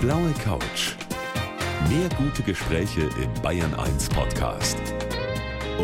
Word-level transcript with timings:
blaue 0.00 0.32
Couch. 0.42 0.96
Mehr 1.90 2.08
gute 2.16 2.42
Gespräche 2.42 3.02
im 3.02 3.42
Bayern 3.42 3.74
1 3.74 4.08
Podcast. 4.08 4.78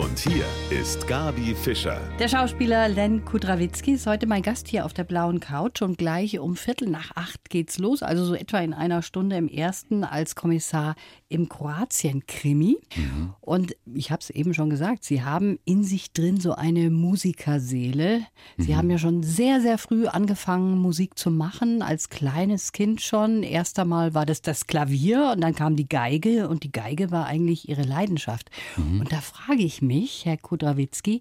Und 0.03 0.19
hier 0.19 0.45
ist 0.69 1.07
Gabi 1.09 1.55
Fischer. 1.55 1.99
Der 2.19 2.29
Schauspieler 2.29 2.87
Len 2.87 3.25
Kudrawitzki 3.25 3.93
ist 3.93 4.07
heute 4.07 4.27
mein 4.27 4.43
Gast 4.43 4.69
hier 4.69 4.85
auf 4.85 4.93
der 4.93 5.05
blauen 5.05 5.41
Couch 5.41 5.81
und 5.81 5.97
gleich 5.97 6.39
um 6.39 6.55
Viertel 6.55 6.91
nach 6.91 7.13
acht 7.15 7.49
geht's 7.49 7.79
los, 7.79 8.03
also 8.03 8.23
so 8.27 8.35
etwa 8.35 8.59
in 8.59 8.75
einer 8.75 9.01
Stunde 9.01 9.37
im 9.37 9.49
ersten 9.49 10.05
als 10.05 10.35
Kommissar 10.35 10.97
im 11.31 11.49
Kroatien-Krimi. 11.49 12.77
Mhm. 12.95 13.35
Und 13.41 13.75
ich 13.95 14.11
habe 14.11 14.21
es 14.21 14.29
eben 14.29 14.53
schon 14.53 14.69
gesagt, 14.69 15.03
Sie 15.03 15.23
haben 15.23 15.59
in 15.65 15.83
sich 15.83 16.13
drin 16.13 16.39
so 16.41 16.53
eine 16.53 16.91
Musikerseele. 16.91 18.21
Sie 18.59 18.73
mhm. 18.73 18.77
haben 18.77 18.91
ja 18.91 18.99
schon 18.99 19.23
sehr, 19.23 19.63
sehr 19.63 19.79
früh 19.79 20.07
angefangen, 20.07 20.79
Musik 20.79 21.19
zu 21.19 21.31
machen, 21.31 21.81
als 21.81 22.11
kleines 22.11 22.73
Kind 22.73 23.01
schon. 23.01 23.43
Erst 23.43 23.79
einmal 23.79 24.13
war 24.13 24.27
das 24.27 24.43
das 24.43 24.67
Klavier 24.67 25.33
und 25.35 25.41
dann 25.41 25.55
kam 25.55 25.75
die 25.75 25.89
Geige 25.89 26.49
und 26.49 26.65
die 26.65 26.73
Geige 26.73 27.11
war 27.11 27.27
eigentlich 27.27 27.69
Ihre 27.69 27.83
Leidenschaft. 27.83 28.51
Mhm. 28.77 29.01
Und 29.01 29.11
da 29.11 29.23
frage 29.23 29.63
ich 29.63 29.81
mich, 29.81 29.86
Herr 30.25 30.37
Kudrawitzki, 30.37 31.21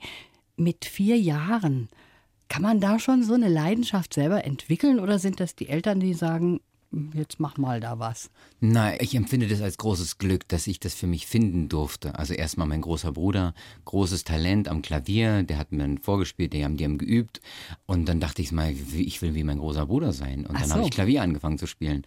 mit 0.57 0.85
vier 0.85 1.17
Jahren, 1.17 1.89
kann 2.47 2.61
man 2.61 2.79
da 2.79 2.99
schon 2.99 3.23
so 3.23 3.33
eine 3.33 3.49
Leidenschaft 3.49 4.13
selber 4.13 4.45
entwickeln 4.45 4.99
oder 4.99 5.19
sind 5.19 5.39
das 5.39 5.55
die 5.55 5.67
Eltern, 5.67 5.99
die 5.99 6.13
sagen, 6.13 6.59
jetzt 7.13 7.39
mach 7.39 7.57
mal 7.57 7.79
da 7.79 7.99
was. 7.99 8.29
Nein, 8.59 8.97
ich 9.01 9.15
empfinde 9.15 9.47
das 9.47 9.61
als 9.61 9.77
großes 9.77 10.17
Glück, 10.17 10.47
dass 10.47 10.67
ich 10.67 10.79
das 10.79 10.93
für 10.93 11.07
mich 11.07 11.27
finden 11.27 11.70
durfte. 11.70 12.17
Also 12.17 12.33
erstmal 12.33 12.67
mein 12.67 12.81
großer 12.81 13.11
Bruder, 13.11 13.53
großes 13.85 14.23
Talent 14.23 14.67
am 14.67 14.81
Klavier, 14.81 15.43
der 15.43 15.57
hat 15.57 15.71
mir 15.71 15.97
vorgespielt, 16.01 16.53
die 16.53 16.63
haben, 16.63 16.77
die 16.77 16.85
haben 16.85 16.97
geübt. 16.97 17.41
Und 17.85 18.07
dann 18.07 18.20
dachte 18.20 18.41
ich 18.41 18.51
mal, 18.51 18.71
ich 18.71 19.21
will 19.21 19.35
wie 19.35 19.43
mein 19.43 19.59
großer 19.59 19.85
Bruder 19.85 20.13
sein. 20.13 20.45
Und 20.45 20.59
dann 20.59 20.67
so. 20.67 20.75
habe 20.75 20.84
ich 20.84 20.91
Klavier 20.91 21.21
angefangen 21.21 21.57
zu 21.57 21.67
spielen. 21.67 22.03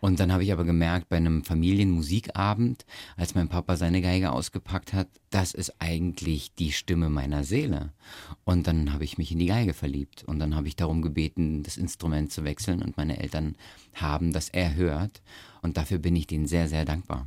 Und 0.00 0.20
dann 0.20 0.32
habe 0.32 0.44
ich 0.44 0.52
aber 0.52 0.64
gemerkt, 0.64 1.08
bei 1.08 1.16
einem 1.16 1.44
Familienmusikabend, 1.44 2.86
als 3.16 3.34
mein 3.34 3.48
Papa 3.48 3.76
seine 3.76 4.00
Geige 4.00 4.32
ausgepackt 4.32 4.92
hat, 4.92 5.08
das 5.30 5.52
ist 5.52 5.74
eigentlich 5.78 6.54
die 6.54 6.72
Stimme 6.72 7.10
meiner 7.10 7.44
Seele. 7.44 7.92
Und 8.44 8.66
dann 8.66 8.92
habe 8.92 9.04
ich 9.04 9.18
mich 9.18 9.32
in 9.32 9.38
die 9.38 9.46
Geige 9.46 9.74
verliebt. 9.74 10.24
Und 10.24 10.38
dann 10.38 10.54
habe 10.56 10.68
ich 10.68 10.76
darum 10.76 11.02
gebeten, 11.02 11.62
das 11.62 11.76
Instrument 11.76 12.32
zu 12.32 12.44
wechseln. 12.44 12.82
Und 12.82 12.96
meine 12.96 13.18
Eltern 13.18 13.56
haben 13.94 14.32
das 14.32 14.48
erhört. 14.48 15.22
Und 15.60 15.76
dafür 15.76 15.98
bin 15.98 16.16
ich 16.16 16.26
denen 16.26 16.46
sehr, 16.46 16.68
sehr 16.68 16.84
dankbar. 16.84 17.26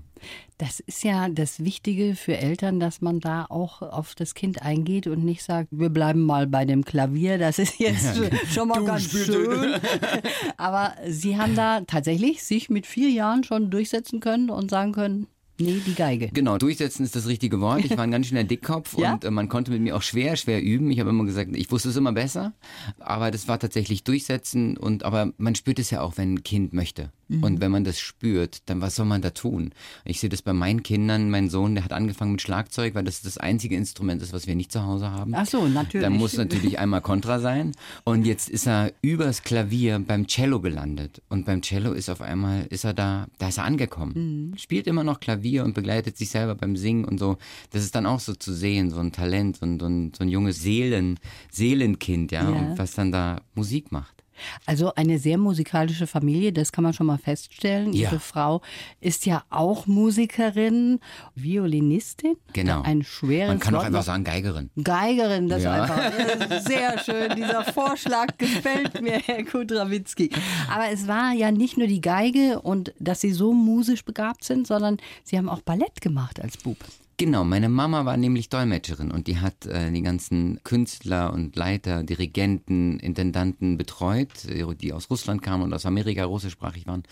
Das 0.57 0.79
ist 0.79 1.03
ja 1.03 1.27
das 1.29 1.63
Wichtige 1.63 2.16
für 2.16 2.38
Eltern, 2.38 2.79
dass 2.79 3.02
man 3.02 3.19
da 3.19 3.45
auch 3.49 3.81
auf 3.81 4.13
das 4.13 4.35
Kind 4.35 4.61
eingeht 4.61 5.07
und 5.07 5.23
nicht 5.25 5.44
sagt, 5.44 5.69
wir 5.72 5.89
bleiben 5.89 6.22
mal 6.22 6.45
bei 6.47 6.66
dem 6.66 6.85
Klavier, 6.85 7.39
das 7.39 7.57
ist 7.57 7.79
jetzt 7.79 8.17
ja, 8.17 8.29
schon 8.47 8.67
mal 8.67 8.83
ganz 8.83 9.09
schön. 9.09 9.75
Aber 10.57 10.94
Sie 11.07 11.38
haben 11.38 11.55
da 11.55 11.81
tatsächlich 11.81 12.44
sich 12.44 12.69
mit 12.69 12.85
vier 12.85 13.09
Jahren 13.09 13.44
schon 13.44 13.72
durchsetzen 13.72 14.19
können 14.19 14.49
und 14.52 14.69
sagen 14.69 14.91
können, 14.91 15.27
Nee, 15.62 15.81
die 15.86 15.95
Geige. 15.95 16.30
Genau, 16.34 16.58
durchsetzen 16.58 17.04
ist 17.04 17.16
das 17.16 17.28
richtige 17.28 17.62
Wort. 17.62 17.86
Ich 17.86 17.92
war 17.92 18.04
ein 18.04 18.12
ganz 18.12 18.28
schöner 18.28 18.44
Dickkopf 18.44 18.98
ja? 18.98 19.14
und 19.14 19.23
äh, 19.26 19.31
man 19.31 19.50
konnte 19.50 19.72
mit 19.72 19.81
mir 19.81 19.95
auch 19.95 20.02
schwer, 20.02 20.36
schwer 20.36 20.62
üben. 20.62 20.92
Ich 20.92 21.00
habe 21.00 21.09
immer 21.09 21.26
gesagt, 21.26 21.56
ich 21.56 21.72
wusste 21.72 21.90
es 21.90 21.95
immer 21.95 22.12
besser, 22.12 22.53
aber 23.00 23.31
das 23.31 23.48
war 23.48 23.59
tatsächlich 23.59 24.03
durchsetzen 24.03 24.78
und 24.78 25.03
aber 25.03 25.31
man 25.38 25.56
spürt 25.56 25.80
es 25.80 25.92
ja 25.92 26.02
auch, 26.02 26.18
wenn 26.18 26.36
ein 26.36 26.44
Kind 26.44 26.73
möchte. 26.73 27.12
Mhm. 27.32 27.44
Und 27.44 27.62
wenn 27.62 27.72
man 27.72 27.84
das 27.84 28.00
spürt, 28.00 28.70
dann 28.70 28.82
was 28.82 28.96
soll 28.96 29.06
man 29.06 29.22
da 29.22 29.32
tun? 29.32 29.72
Ich 30.06 30.20
sehe 30.20 30.30
das 30.30 30.42
bei 30.42 30.54
meinen 30.54 30.84
Kindern. 30.84 31.30
Mein 31.30 31.50
Sohn, 31.50 31.76
der 31.76 31.84
hat 31.84 31.94
angefangen 31.94 32.34
mit 32.34 32.42
Schlagzeug, 32.42 32.96
weil 32.96 33.04
das 33.04 33.22
das 33.22 33.38
einzige 33.38 33.76
Instrument 33.76 34.22
ist, 34.22 34.34
was 34.34 34.48
wir 34.48 34.56
nicht 34.56 34.72
zu 34.72 34.84
Hause 34.84 35.12
haben. 35.12 35.34
Ach 35.36 35.46
so, 35.46 35.68
natürlich. 35.68 36.06
Da 36.06 36.09
muss 36.09 36.36
natürlich 36.36 36.80
einmal 36.80 37.02
Kontra 37.02 37.40
sein. 37.40 37.72
Und 38.04 38.26
jetzt 38.26 38.50
ist 38.50 38.68
er 38.68 38.92
übers 39.02 39.44
Klavier 39.44 40.00
beim 40.00 40.28
Cello 40.28 40.59
gelandet. 40.59 41.22
Und 41.30 41.46
beim 41.46 41.62
Cello 41.62 41.94
ist 41.94 42.09
auf 42.09 42.22
einmal, 42.22 42.66
ist 42.70 42.84
er 42.84 42.94
da, 42.94 43.28
da 43.38 43.48
ist 43.48 43.58
er 43.58 43.64
angekommen. 43.64 44.52
Mhm. 44.52 44.58
Spielt 44.58 44.88
immer 44.88 45.04
noch 45.04 45.20
Klavier 45.20 45.64
und 45.64 45.74
begleitet 45.74 46.18
sich 46.18 46.30
selber 46.30 46.56
beim 46.56 46.76
Singen 46.76 47.06
und 47.06 47.20
so. 47.20 47.38
Das 47.72 47.84
ist 47.84 47.96
dann 47.96 48.06
auch 48.06 48.20
so 48.20 48.34
zu 48.34 48.53
sehen, 48.53 48.90
so 48.90 49.00
ein 49.00 49.12
Talent, 49.12 49.58
so 49.58 49.66
ein, 49.66 49.80
so 49.80 49.86
ein, 49.88 50.12
so 50.18 50.24
ein 50.24 50.30
junges 50.30 50.62
Seelen, 50.62 51.20
Seelenkind, 51.52 52.31
ja, 52.31 52.44
ja. 52.44 52.50
Und 52.50 52.78
was 52.78 52.94
dann 52.94 53.12
da 53.12 53.41
Musik 53.56 53.91
macht. 53.91 54.21
Also 54.66 54.94
eine 54.96 55.19
sehr 55.19 55.38
musikalische 55.38 56.07
Familie, 56.07 56.53
das 56.53 56.72
kann 56.72 56.84
man 56.84 56.94
schon 56.94 57.07
mal 57.07 57.18
feststellen. 57.18 57.94
Ja. 57.94 58.09
Ihre 58.09 58.19
Frau 58.19 58.62
ist 59.00 59.25
ja 59.25 59.44
auch 59.50 59.88
Musikerin, 59.88 61.00
Violinistin. 61.35 62.35
Genau. 62.53 62.81
Ein 62.81 63.03
schweres 63.03 63.50
Man 63.50 63.59
kann 63.59 63.75
auch 63.75 63.84
einfach 63.84 64.03
sagen 64.03 64.24
Geigerin. 64.24 64.69
Geigerin, 64.81 65.50
das 65.50 65.63
ja. 65.63 65.84
ist 65.85 65.91
einfach 65.91 66.62
sehr 66.62 67.00
schön. 67.00 67.35
Dieser 67.35 67.63
Vorschlag 67.66 68.38
gefällt 68.38 69.02
mir, 69.02 69.19
Herr 69.19 69.44
Kudrawitzki. 69.44 70.29
Aber 70.69 70.90
es 70.91 71.08
war 71.08 71.34
ja 71.34 71.52
nicht 71.52 71.78
nur 71.78 71.88
die 71.88 72.02
Geige 72.02 72.62
und 72.62 72.94
dass 73.00 73.22
Sie 73.22 73.31
so 73.31 73.53
musisch 73.53 74.06
begabt 74.06 74.44
sind, 74.44 74.68
sondern 74.68 74.97
Sie 75.23 75.38
haben 75.38 75.50
auch 75.50 75.62
Ballett 75.62 76.02
gemacht 76.02 76.41
als 76.41 76.58
Bub. 76.58 76.78
Genau, 77.17 77.44
meine 77.44 77.69
Mama 77.69 78.05
war 78.05 78.17
nämlich 78.17 78.49
Dolmetscherin 78.49 79.11
und 79.11 79.27
die 79.27 79.38
hat 79.38 79.66
äh, 79.67 79.91
die 79.91 80.01
ganzen 80.01 80.59
Künstler 80.63 81.31
und 81.33 81.55
Leiter, 81.55 82.03
Dirigenten, 82.03 82.99
Intendanten 82.99 83.77
betreut, 83.77 84.45
äh, 84.45 84.66
die 84.75 84.91
aus 84.91 85.09
Russland 85.09 85.41
kamen 85.41 85.63
und 85.63 85.73
aus 85.73 85.85
Amerika 85.85 86.25
russischsprachig 86.25 86.88
waren. 86.88 87.03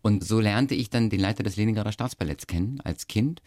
Und 0.00 0.24
so 0.24 0.38
lernte 0.38 0.74
ich 0.74 0.90
dann 0.90 1.10
den 1.10 1.20
Leiter 1.20 1.42
des 1.42 1.56
Leningrader 1.56 1.90
Staatsballetts 1.90 2.46
kennen 2.46 2.80
als 2.84 3.08
Kind. 3.08 3.42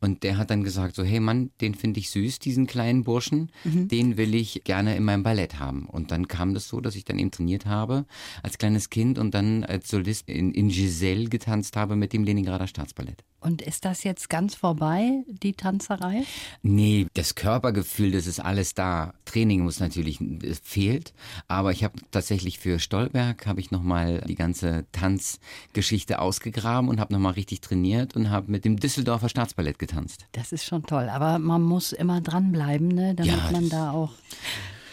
Und 0.00 0.22
der 0.22 0.38
hat 0.38 0.50
dann 0.50 0.62
gesagt 0.62 0.94
so, 0.94 1.02
hey 1.02 1.18
Mann, 1.18 1.50
den 1.60 1.74
finde 1.74 1.98
ich 1.98 2.10
süß, 2.10 2.38
diesen 2.38 2.66
kleinen 2.66 3.02
Burschen, 3.02 3.50
mhm. 3.64 3.88
den 3.88 4.16
will 4.16 4.34
ich 4.34 4.62
gerne 4.64 4.96
in 4.96 5.04
meinem 5.04 5.24
Ballett 5.24 5.58
haben. 5.58 5.86
Und 5.86 6.12
dann 6.12 6.28
kam 6.28 6.54
das 6.54 6.68
so, 6.68 6.80
dass 6.80 6.94
ich 6.94 7.04
dann 7.04 7.18
eben 7.18 7.32
trainiert 7.32 7.66
habe 7.66 8.06
als 8.42 8.58
kleines 8.58 8.88
Kind 8.90 9.18
und 9.18 9.34
dann 9.34 9.64
als 9.64 9.88
Solist 9.88 10.28
in, 10.28 10.52
in 10.52 10.68
Giselle 10.68 11.28
getanzt 11.28 11.76
habe 11.76 11.96
mit 11.96 12.12
dem 12.12 12.22
Leningrader 12.22 12.68
Staatsballett. 12.68 13.24
Und 13.46 13.62
ist 13.62 13.84
das 13.84 14.02
jetzt 14.02 14.28
ganz 14.28 14.56
vorbei, 14.56 15.22
die 15.28 15.52
Tanzerei? 15.52 16.24
Nee, 16.62 17.06
das 17.14 17.36
Körpergefühl, 17.36 18.10
das 18.10 18.26
ist 18.26 18.40
alles 18.40 18.74
da. 18.74 19.14
Training 19.24 19.62
muss 19.62 19.78
natürlich 19.78 20.18
fehlt, 20.64 21.14
aber 21.46 21.70
ich 21.70 21.84
habe 21.84 21.94
tatsächlich 22.10 22.58
für 22.58 22.80
Stolberg 22.80 23.46
habe 23.46 23.60
ich 23.60 23.70
noch 23.70 23.84
mal 23.84 24.20
die 24.22 24.34
ganze 24.34 24.84
Tanzgeschichte 24.90 26.18
ausgegraben 26.18 26.90
und 26.90 26.98
habe 26.98 27.14
noch 27.14 27.20
mal 27.20 27.34
richtig 27.34 27.60
trainiert 27.60 28.16
und 28.16 28.30
habe 28.30 28.50
mit 28.50 28.64
dem 28.64 28.80
Düsseldorfer 28.80 29.28
Staatsballett 29.28 29.78
getanzt. 29.78 30.26
Das 30.32 30.50
ist 30.50 30.64
schon 30.64 30.82
toll, 30.82 31.08
aber 31.08 31.38
man 31.38 31.62
muss 31.62 31.92
immer 31.92 32.20
dranbleiben, 32.20 32.88
ne, 32.88 33.14
damit 33.14 33.32
ja, 33.32 33.50
man 33.52 33.68
da 33.68 33.92
auch 33.92 34.10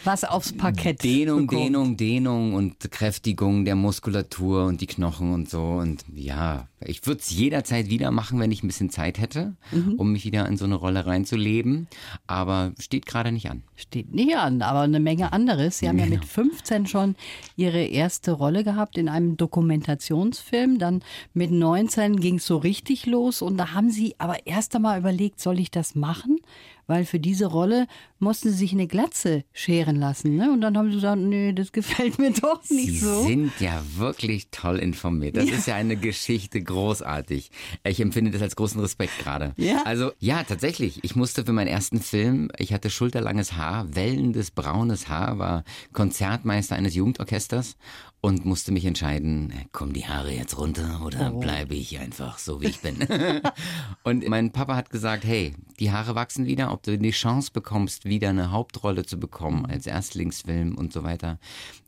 was 0.04 0.24
aufs 0.24 0.52
Parkett. 0.52 1.02
Dehnung, 1.02 1.46
bekommt. 1.46 1.60
Dehnung, 1.62 1.96
Dehnung 1.96 2.54
und 2.54 2.90
Kräftigung 2.90 3.64
der 3.64 3.74
Muskulatur 3.74 4.66
und 4.66 4.80
die 4.80 4.86
Knochen 4.86 5.32
und 5.32 5.48
so. 5.48 5.62
Und 5.62 6.04
ja, 6.14 6.68
ich 6.80 7.06
würde 7.06 7.20
es 7.20 7.30
jederzeit 7.30 7.88
wieder 7.88 8.10
machen, 8.10 8.38
wenn 8.40 8.52
ich 8.52 8.62
ein 8.62 8.66
bisschen 8.66 8.90
Zeit 8.90 9.18
hätte, 9.18 9.54
mhm. 9.72 9.94
um 9.94 10.12
mich 10.12 10.24
wieder 10.24 10.46
in 10.46 10.56
so 10.56 10.64
eine 10.64 10.74
Rolle 10.74 11.06
reinzuleben. 11.06 11.88
Aber 12.26 12.72
steht 12.78 13.06
gerade 13.06 13.32
nicht 13.32 13.50
an. 13.50 13.62
Steht 13.76 14.14
nicht 14.14 14.36
an, 14.36 14.62
aber 14.62 14.80
eine 14.80 15.00
Menge 15.00 15.32
anderes. 15.32 15.78
Sie 15.78 15.88
haben 15.88 15.98
ja, 15.98 16.04
ja 16.04 16.10
mit 16.10 16.24
15 16.24 16.86
schon 16.86 17.16
Ihre 17.56 17.84
erste 17.84 18.32
Rolle 18.32 18.64
gehabt 18.64 18.98
in 18.98 19.08
einem 19.08 19.36
Dokumentationsfilm. 19.36 20.78
Dann 20.78 21.02
mit 21.32 21.50
19 21.50 22.20
ging 22.20 22.36
es 22.36 22.46
so 22.46 22.58
richtig 22.58 23.06
los. 23.06 23.42
Und 23.42 23.56
da 23.56 23.72
haben 23.72 23.90
Sie 23.90 24.14
aber 24.18 24.46
erst 24.46 24.74
einmal 24.76 24.98
überlegt, 24.98 25.40
soll 25.40 25.58
ich 25.58 25.70
das 25.70 25.94
machen? 25.94 26.38
Weil 26.86 27.04
für 27.04 27.18
diese 27.18 27.46
Rolle 27.46 27.86
mussten 28.18 28.50
sie 28.50 28.56
sich 28.56 28.72
eine 28.72 28.86
Glatze 28.86 29.44
scheren 29.52 29.96
lassen. 29.96 30.36
Ne? 30.36 30.50
Und 30.52 30.60
dann 30.60 30.76
haben 30.76 30.88
sie 30.88 30.96
gesagt, 30.96 31.20
nee, 31.20 31.52
das 31.52 31.72
gefällt 31.72 32.18
mir 32.18 32.32
doch 32.32 32.60
nicht 32.70 32.86
sie 32.86 32.98
so. 32.98 33.22
Sie 33.22 33.28
sind 33.28 33.52
ja 33.60 33.82
wirklich 33.96 34.48
toll 34.50 34.78
informiert. 34.78 35.36
Das 35.36 35.48
ja. 35.48 35.56
ist 35.56 35.66
ja 35.66 35.74
eine 35.74 35.96
Geschichte 35.96 36.62
großartig. 36.62 37.50
Ich 37.84 38.00
empfinde 38.00 38.30
das 38.30 38.42
als 38.42 38.56
großen 38.56 38.80
Respekt 38.80 39.18
gerade. 39.18 39.52
Ja? 39.56 39.82
Also 39.84 40.12
ja, 40.18 40.42
tatsächlich. 40.44 41.02
Ich 41.02 41.16
musste 41.16 41.44
für 41.44 41.52
meinen 41.52 41.68
ersten 41.68 42.00
Film, 42.00 42.50
ich 42.58 42.72
hatte 42.72 42.90
schulterlanges 42.90 43.54
Haar, 43.56 43.94
wellendes 43.94 44.50
braunes 44.50 45.08
Haar, 45.08 45.38
war 45.38 45.64
Konzertmeister 45.92 46.76
eines 46.76 46.94
Jugendorchesters 46.94 47.76
und 48.24 48.46
musste 48.46 48.72
mich 48.72 48.86
entscheiden, 48.86 49.52
kommen 49.72 49.92
die 49.92 50.06
Haare 50.06 50.32
jetzt 50.32 50.56
runter 50.56 51.02
oder 51.04 51.34
oh. 51.34 51.40
bleibe 51.40 51.74
ich 51.74 51.98
einfach 51.98 52.38
so, 52.38 52.62
wie 52.62 52.68
ich 52.68 52.80
bin. 52.80 52.96
und 54.02 54.26
mein 54.26 54.50
Papa 54.50 54.76
hat 54.76 54.88
gesagt, 54.88 55.24
hey, 55.24 55.54
die 55.78 55.92
Haare 55.92 56.14
wachsen 56.14 56.46
wieder, 56.46 56.72
ob 56.72 56.82
du 56.82 56.96
die 56.96 57.10
Chance 57.10 57.50
bekommst, 57.52 58.06
wieder 58.06 58.30
eine 58.30 58.50
Hauptrolle 58.50 59.04
zu 59.04 59.20
bekommen 59.20 59.66
als 59.66 59.86
Erstlingsfilm 59.86 60.74
und 60.74 60.90
so 60.90 61.04
weiter, 61.04 61.38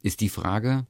ist 0.03 0.21
die 0.21 0.29
Frage, 0.29 0.85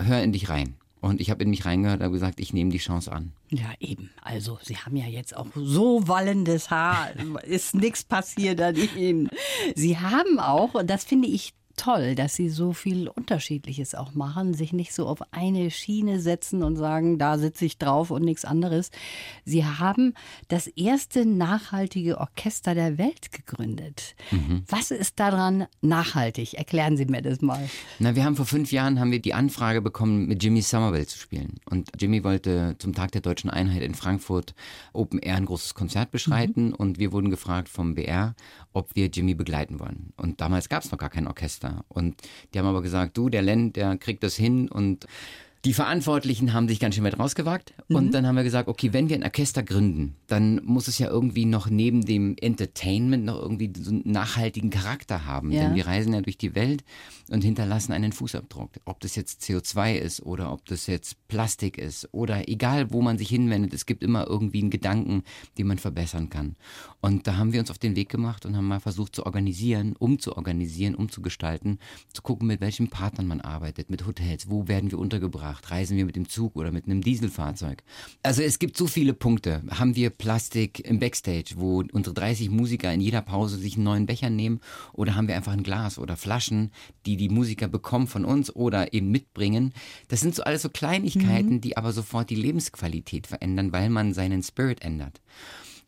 hör 0.00 0.20
in 0.20 0.32
dich 0.32 0.48
rein. 0.48 0.74
Und 1.00 1.20
ich 1.20 1.30
habe 1.30 1.44
in 1.44 1.50
mich 1.50 1.64
reingehört 1.64 2.00
und 2.00 2.12
gesagt, 2.12 2.40
ich 2.40 2.52
nehme 2.52 2.70
die 2.70 2.78
Chance 2.78 3.12
an. 3.12 3.32
Ja, 3.50 3.72
eben. 3.78 4.10
Also, 4.20 4.58
Sie 4.62 4.76
haben 4.76 4.96
ja 4.96 5.06
jetzt 5.06 5.36
auch 5.36 5.46
so 5.54 6.08
wallendes 6.08 6.70
Haar. 6.70 7.10
Ist 7.44 7.76
nichts 7.76 8.02
passiert 8.02 8.60
an 8.60 8.74
Ihnen. 8.96 9.28
Sie 9.76 9.98
haben 9.98 10.40
auch, 10.40 10.74
und 10.74 10.90
das 10.90 11.04
finde 11.04 11.28
ich 11.28 11.54
toll, 11.76 12.14
dass 12.14 12.34
Sie 12.34 12.48
so 12.48 12.72
viel 12.72 13.08
Unterschiedliches 13.08 13.94
auch 13.94 14.14
machen, 14.14 14.54
sich 14.54 14.72
nicht 14.72 14.94
so 14.94 15.06
auf 15.06 15.20
eine 15.32 15.70
Schiene 15.70 16.20
setzen 16.20 16.62
und 16.62 16.76
sagen, 16.76 17.18
da 17.18 17.38
sitze 17.38 17.64
ich 17.64 17.78
drauf 17.78 18.10
und 18.10 18.24
nichts 18.24 18.44
anderes. 18.44 18.90
Sie 19.44 19.64
haben 19.64 20.14
das 20.48 20.66
erste 20.66 21.26
nachhaltige 21.26 22.18
Orchester 22.18 22.74
der 22.74 22.98
Welt 22.98 23.32
gegründet. 23.32 24.14
Mhm. 24.30 24.64
Was 24.68 24.90
ist 24.90 25.18
daran 25.20 25.66
nachhaltig? 25.80 26.54
Erklären 26.54 26.96
Sie 26.96 27.06
mir 27.06 27.22
das 27.22 27.40
mal. 27.40 27.68
Na, 27.98 28.14
wir 28.14 28.24
haben 28.24 28.36
vor 28.36 28.46
fünf 28.46 28.72
Jahren 28.72 29.00
haben 29.00 29.12
wir 29.12 29.20
die 29.20 29.34
Anfrage 29.34 29.80
bekommen, 29.80 30.26
mit 30.26 30.42
Jimmy 30.42 30.62
Somerville 30.62 31.06
zu 31.06 31.18
spielen. 31.18 31.60
Und 31.68 31.90
Jimmy 31.98 32.24
wollte 32.24 32.76
zum 32.78 32.94
Tag 32.94 33.12
der 33.12 33.20
Deutschen 33.20 33.50
Einheit 33.50 33.82
in 33.82 33.94
Frankfurt 33.94 34.54
Open 34.92 35.18
Air 35.18 35.36
ein 35.36 35.46
großes 35.46 35.74
Konzert 35.74 36.10
beschreiten 36.10 36.68
mhm. 36.68 36.74
und 36.74 36.98
wir 36.98 37.12
wurden 37.12 37.30
gefragt 37.30 37.68
vom 37.68 37.94
BR, 37.94 38.34
ob 38.72 38.94
wir 38.94 39.06
Jimmy 39.06 39.34
begleiten 39.34 39.80
wollen. 39.80 40.12
Und 40.16 40.40
damals 40.40 40.68
gab 40.68 40.84
es 40.84 40.90
noch 40.90 40.98
gar 40.98 41.10
kein 41.10 41.26
Orchester. 41.26 41.61
Und 41.88 42.16
die 42.52 42.58
haben 42.58 42.66
aber 42.66 42.82
gesagt, 42.82 43.16
du, 43.16 43.28
der 43.28 43.42
Len, 43.42 43.72
der 43.72 43.96
kriegt 43.96 44.22
das 44.22 44.36
hin 44.36 44.68
und 44.68 45.06
die 45.64 45.74
Verantwortlichen 45.74 46.52
haben 46.52 46.66
sich 46.66 46.80
ganz 46.80 46.96
schön 46.96 47.04
weit 47.04 47.20
rausgewagt. 47.20 47.72
Mhm. 47.86 47.96
Und 47.96 48.14
dann 48.14 48.26
haben 48.26 48.34
wir 48.34 48.42
gesagt, 48.42 48.68
okay, 48.68 48.92
wenn 48.92 49.08
wir 49.08 49.16
ein 49.16 49.22
Orchester 49.22 49.62
gründen, 49.62 50.16
dann 50.26 50.60
muss 50.64 50.88
es 50.88 50.98
ja 50.98 51.08
irgendwie 51.08 51.44
noch 51.44 51.70
neben 51.70 52.04
dem 52.04 52.34
Entertainment 52.40 53.24
noch 53.24 53.40
irgendwie 53.40 53.72
so 53.76 53.90
einen 53.90 54.02
nachhaltigen 54.04 54.70
Charakter 54.70 55.24
haben. 55.24 55.52
Ja. 55.52 55.62
Denn 55.62 55.76
wir 55.76 55.86
reisen 55.86 56.14
ja 56.14 56.20
durch 56.20 56.36
die 56.36 56.56
Welt 56.56 56.82
und 57.30 57.44
hinterlassen 57.44 57.92
einen 57.92 58.10
Fußabdruck. 58.10 58.70
Ob 58.86 58.98
das 59.00 59.14
jetzt 59.14 59.42
CO2 59.42 59.94
ist 59.94 60.22
oder 60.22 60.52
ob 60.52 60.64
das 60.66 60.88
jetzt 60.88 61.16
Plastik 61.28 61.78
ist 61.78 62.08
oder 62.10 62.48
egal, 62.48 62.90
wo 62.90 63.00
man 63.00 63.16
sich 63.16 63.28
hinwendet, 63.28 63.72
es 63.72 63.86
gibt 63.86 64.02
immer 64.02 64.26
irgendwie 64.26 64.62
einen 64.62 64.70
Gedanken, 64.70 65.22
den 65.58 65.68
man 65.68 65.78
verbessern 65.78 66.28
kann. 66.28 66.56
Und 67.00 67.28
da 67.28 67.36
haben 67.36 67.52
wir 67.52 67.60
uns 67.60 67.70
auf 67.70 67.78
den 67.78 67.94
Weg 67.94 68.08
gemacht 68.08 68.46
und 68.46 68.56
haben 68.56 68.66
mal 68.66 68.80
versucht 68.80 69.14
zu 69.14 69.26
organisieren, 69.26 69.94
umzuorganisieren, 69.96 70.96
umzugestalten, 70.96 71.78
zu 72.12 72.22
gucken, 72.22 72.48
mit 72.48 72.60
welchen 72.60 72.88
Partnern 72.88 73.28
man 73.28 73.40
arbeitet, 73.40 73.90
mit 73.90 74.06
Hotels, 74.06 74.50
wo 74.50 74.66
werden 74.66 74.90
wir 74.90 74.98
untergebracht 74.98 75.51
gemacht? 75.52 75.70
Reisen 75.70 75.96
wir 75.96 76.04
mit 76.04 76.16
dem 76.16 76.28
Zug 76.28 76.56
oder 76.56 76.72
mit 76.72 76.86
einem 76.86 77.02
Dieselfahrzeug? 77.02 77.82
Also 78.22 78.42
es 78.42 78.58
gibt 78.58 78.76
so 78.76 78.86
viele 78.86 79.14
Punkte. 79.14 79.62
Haben 79.70 79.96
wir 79.96 80.10
Plastik 80.10 80.80
im 80.80 80.98
Backstage, 80.98 81.54
wo 81.56 81.82
unsere 81.92 82.14
30 82.14 82.50
Musiker 82.50 82.92
in 82.92 83.00
jeder 83.00 83.22
Pause 83.22 83.58
sich 83.58 83.74
einen 83.74 83.84
neuen 83.84 84.06
Becher 84.06 84.30
nehmen? 84.30 84.60
Oder 84.92 85.14
haben 85.14 85.28
wir 85.28 85.36
einfach 85.36 85.52
ein 85.52 85.62
Glas 85.62 85.98
oder 85.98 86.16
Flaschen, 86.16 86.72
die 87.06 87.16
die 87.16 87.28
Musiker 87.28 87.68
bekommen 87.68 88.06
von 88.06 88.24
uns 88.24 88.54
oder 88.54 88.92
eben 88.92 89.10
mitbringen? 89.10 89.72
Das 90.08 90.20
sind 90.20 90.34
so 90.34 90.42
alles 90.42 90.62
so 90.62 90.70
Kleinigkeiten, 90.70 91.54
mhm. 91.54 91.60
die 91.60 91.76
aber 91.76 91.92
sofort 91.92 92.30
die 92.30 92.36
Lebensqualität 92.36 93.26
verändern, 93.26 93.72
weil 93.72 93.90
man 93.90 94.14
seinen 94.14 94.42
Spirit 94.42 94.82
ändert. 94.82 95.20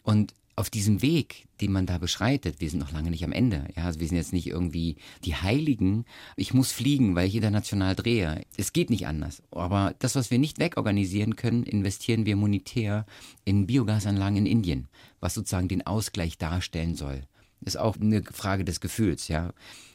Und 0.03 0.35
auf 0.57 0.71
diesem 0.71 1.03
Weg, 1.03 1.47
den 1.61 1.73
man 1.73 1.87
da 1.87 1.99
beschreitet, 1.99 2.61
wir 2.61 2.71
sind 2.71 2.79
noch 2.79 2.93
lange 2.93 3.11
nicht 3.11 3.25
am 3.25 3.33
Ende. 3.33 3.67
Ja, 3.77 3.85
also 3.85 4.01
wir 4.01 4.07
sind 4.07 4.17
jetzt 4.17 4.33
nicht 4.33 4.47
irgendwie 4.47 4.97
die 5.25 5.35
Heiligen. 5.35 6.05
Ich 6.37 6.55
muss 6.55 6.71
fliegen, 6.73 7.15
weil 7.15 7.29
ich 7.29 7.35
international 7.35 7.95
drehe. 7.97 8.43
Es 8.57 8.73
geht 8.73 8.91
nicht 8.91 9.07
anders. 9.07 9.43
Aber 9.51 9.95
das, 9.99 10.15
was 10.15 10.31
wir 10.31 10.39
nicht 10.39 10.61
wegorganisieren 10.61 11.37
können, 11.37 11.65
investieren 11.65 12.27
wir 12.27 12.37
monetär 12.37 13.07
in 13.45 13.67
Biogasanlagen 13.67 14.39
in 14.39 14.47
Indien, 14.47 14.89
was 15.21 15.35
sozusagen 15.35 15.69
den 15.69 15.87
Ausgleich 15.87 16.39
darstellen 16.39 16.95
soll. 16.95 17.23
Ist 17.63 17.79
auch 17.79 17.97
eine 17.97 18.23
Frage 18.23 18.65
des 18.65 18.81
Gefühls, 18.81 19.29
ja. 19.29 19.53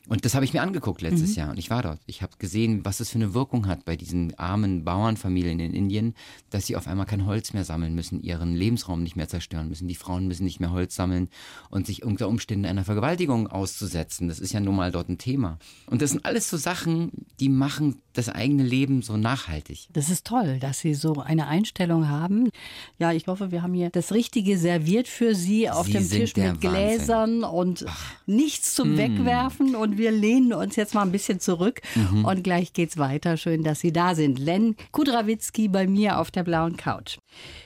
Und 0.09 0.25
das 0.25 0.33
habe 0.33 0.43
ich 0.43 0.53
mir 0.53 0.61
angeguckt 0.61 1.01
letztes 1.01 1.31
mhm. 1.31 1.35
Jahr 1.35 1.49
und 1.51 1.59
ich 1.59 1.69
war 1.69 1.83
dort. 1.83 1.99
Ich 2.07 2.21
habe 2.21 2.33
gesehen, 2.39 2.83
was 2.83 2.97
das 2.97 3.11
für 3.11 3.19
eine 3.19 3.33
Wirkung 3.33 3.67
hat 3.67 3.85
bei 3.85 3.95
diesen 3.95 4.37
armen 4.39 4.83
Bauernfamilien 4.83 5.59
in 5.59 5.73
Indien, 5.73 6.15
dass 6.49 6.65
sie 6.65 6.75
auf 6.75 6.87
einmal 6.87 7.05
kein 7.05 7.27
Holz 7.27 7.53
mehr 7.53 7.63
sammeln 7.63 7.93
müssen, 7.93 8.21
ihren 8.21 8.55
Lebensraum 8.55 9.03
nicht 9.03 9.15
mehr 9.15 9.27
zerstören 9.27 9.69
müssen. 9.69 9.87
Die 9.87 9.95
Frauen 9.95 10.27
müssen 10.27 10.45
nicht 10.45 10.59
mehr 10.59 10.71
Holz 10.71 10.95
sammeln 10.95 11.29
und 11.69 11.85
sich 11.85 12.03
unter 12.03 12.27
Umständen 12.27 12.65
einer 12.65 12.83
Vergewaltigung 12.83 13.47
auszusetzen. 13.47 14.27
Das 14.27 14.39
ist 14.39 14.51
ja 14.51 14.59
nun 14.59 14.75
mal 14.75 14.91
dort 14.91 15.09
ein 15.09 15.19
Thema. 15.19 15.59
Und 15.85 16.01
das 16.01 16.11
sind 16.11 16.25
alles 16.25 16.49
so 16.49 16.57
Sachen, 16.57 17.11
die 17.39 17.49
machen 17.49 18.01
das 18.13 18.29
eigene 18.29 18.63
Leben 18.63 19.01
so 19.01 19.15
nachhaltig. 19.15 19.87
Das 19.93 20.09
ist 20.09 20.25
toll, 20.25 20.57
dass 20.59 20.79
Sie 20.79 20.93
so 20.95 21.21
eine 21.21 21.47
Einstellung 21.47 22.09
haben. 22.09 22.49
Ja, 22.97 23.13
ich 23.13 23.27
hoffe, 23.27 23.51
wir 23.51 23.61
haben 23.61 23.73
hier 23.73 23.91
das 23.91 24.11
Richtige 24.11 24.57
serviert 24.57 25.07
für 25.07 25.35
Sie 25.35 25.69
auf 25.69 25.85
Sie 25.85 25.93
dem 25.93 26.09
Tisch 26.09 26.35
mit 26.35 26.59
Gläsern 26.59 27.43
und 27.43 27.85
Ach. 27.87 28.13
nichts 28.25 28.73
zum 28.73 28.95
mm. 28.95 28.97
Wegwerfen 28.97 29.75
und 29.75 29.98
wir 29.99 30.11
lehnen 30.11 30.53
uns 30.53 30.75
jetzt 30.75 30.95
mal 30.95 31.03
ein 31.03 31.11
bisschen 31.11 31.39
zurück 31.39 31.81
mhm. 31.93 32.25
und 32.25 32.43
gleich 32.43 32.73
geht's 32.73 32.97
weiter. 32.97 33.37
Schön, 33.37 33.63
dass 33.63 33.81
Sie 33.81 33.93
da 33.93 34.15
sind. 34.15 34.39
Len 34.39 34.75
Kudrawitzki 34.91 35.67
bei 35.67 35.85
mir 35.85 36.17
auf 36.17 36.31
der 36.31 36.43
blauen 36.43 36.75
Couch. 36.75 37.19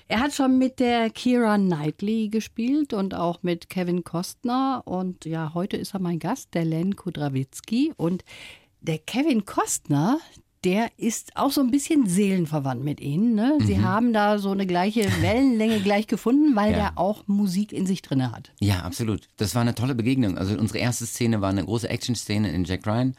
Er 0.10 0.20
hat 0.20 0.34
schon 0.34 0.58
mit 0.58 0.80
der 0.80 1.10
Kira 1.10 1.56
Knightley 1.58 2.28
gespielt 2.28 2.94
und 2.94 3.16
auch 3.16 3.42
mit 3.44 3.70
Kevin 3.70 4.04
Kostner. 4.04 4.82
Und 4.86 5.24
ja, 5.24 5.54
heute 5.54 5.78
ist 5.78 5.94
er 5.94 6.02
mein 6.02 6.20
Gast, 6.20 6.54
der 6.54 6.66
Len 6.66 6.96
Kudrawitzki. 6.96 7.94
Und 7.96 8.26
der 8.82 8.98
Kevin 8.98 9.46
Kostner, 9.46 10.20
der 10.64 10.92
ist 10.98 11.36
auch 11.36 11.52
so 11.52 11.62
ein 11.62 11.72
bisschen 11.72 12.08
seelenverwandt 12.08 12.84
mit 12.84 13.02
Ihnen. 13.02 13.36
Ne? 13.36 13.58
Sie 13.66 13.76
mhm. 13.76 13.84
haben 13.84 14.14
da 14.14 14.38
so 14.38 14.52
eine 14.52 14.66
gleiche 14.66 15.06
Wellenlänge 15.22 15.80
gleich 15.82 16.08
gefunden, 16.08 16.56
weil 16.56 16.72
ja. 16.72 16.78
der 16.78 16.98
auch 16.98 17.28
Musik 17.28 17.74
in 17.74 17.86
sich 17.86 18.02
drin 18.02 18.32
hat. 18.32 18.52
Ja, 18.60 18.80
absolut. 18.80 19.28
Das 19.38 19.56
war 19.56 19.62
eine 19.62 19.76
tolle 19.76 19.96
Begegnung. 19.96 20.38
Also 20.38 20.58
unsere 20.58 20.80
erste 20.80 21.06
Szene 21.06 21.42
war 21.42 21.50
eine 21.50 21.66
große 21.66 21.90
Action-Szene 21.90 22.52
in 22.52 22.64
Jack 22.64 22.88
Ryan. 22.88 23.16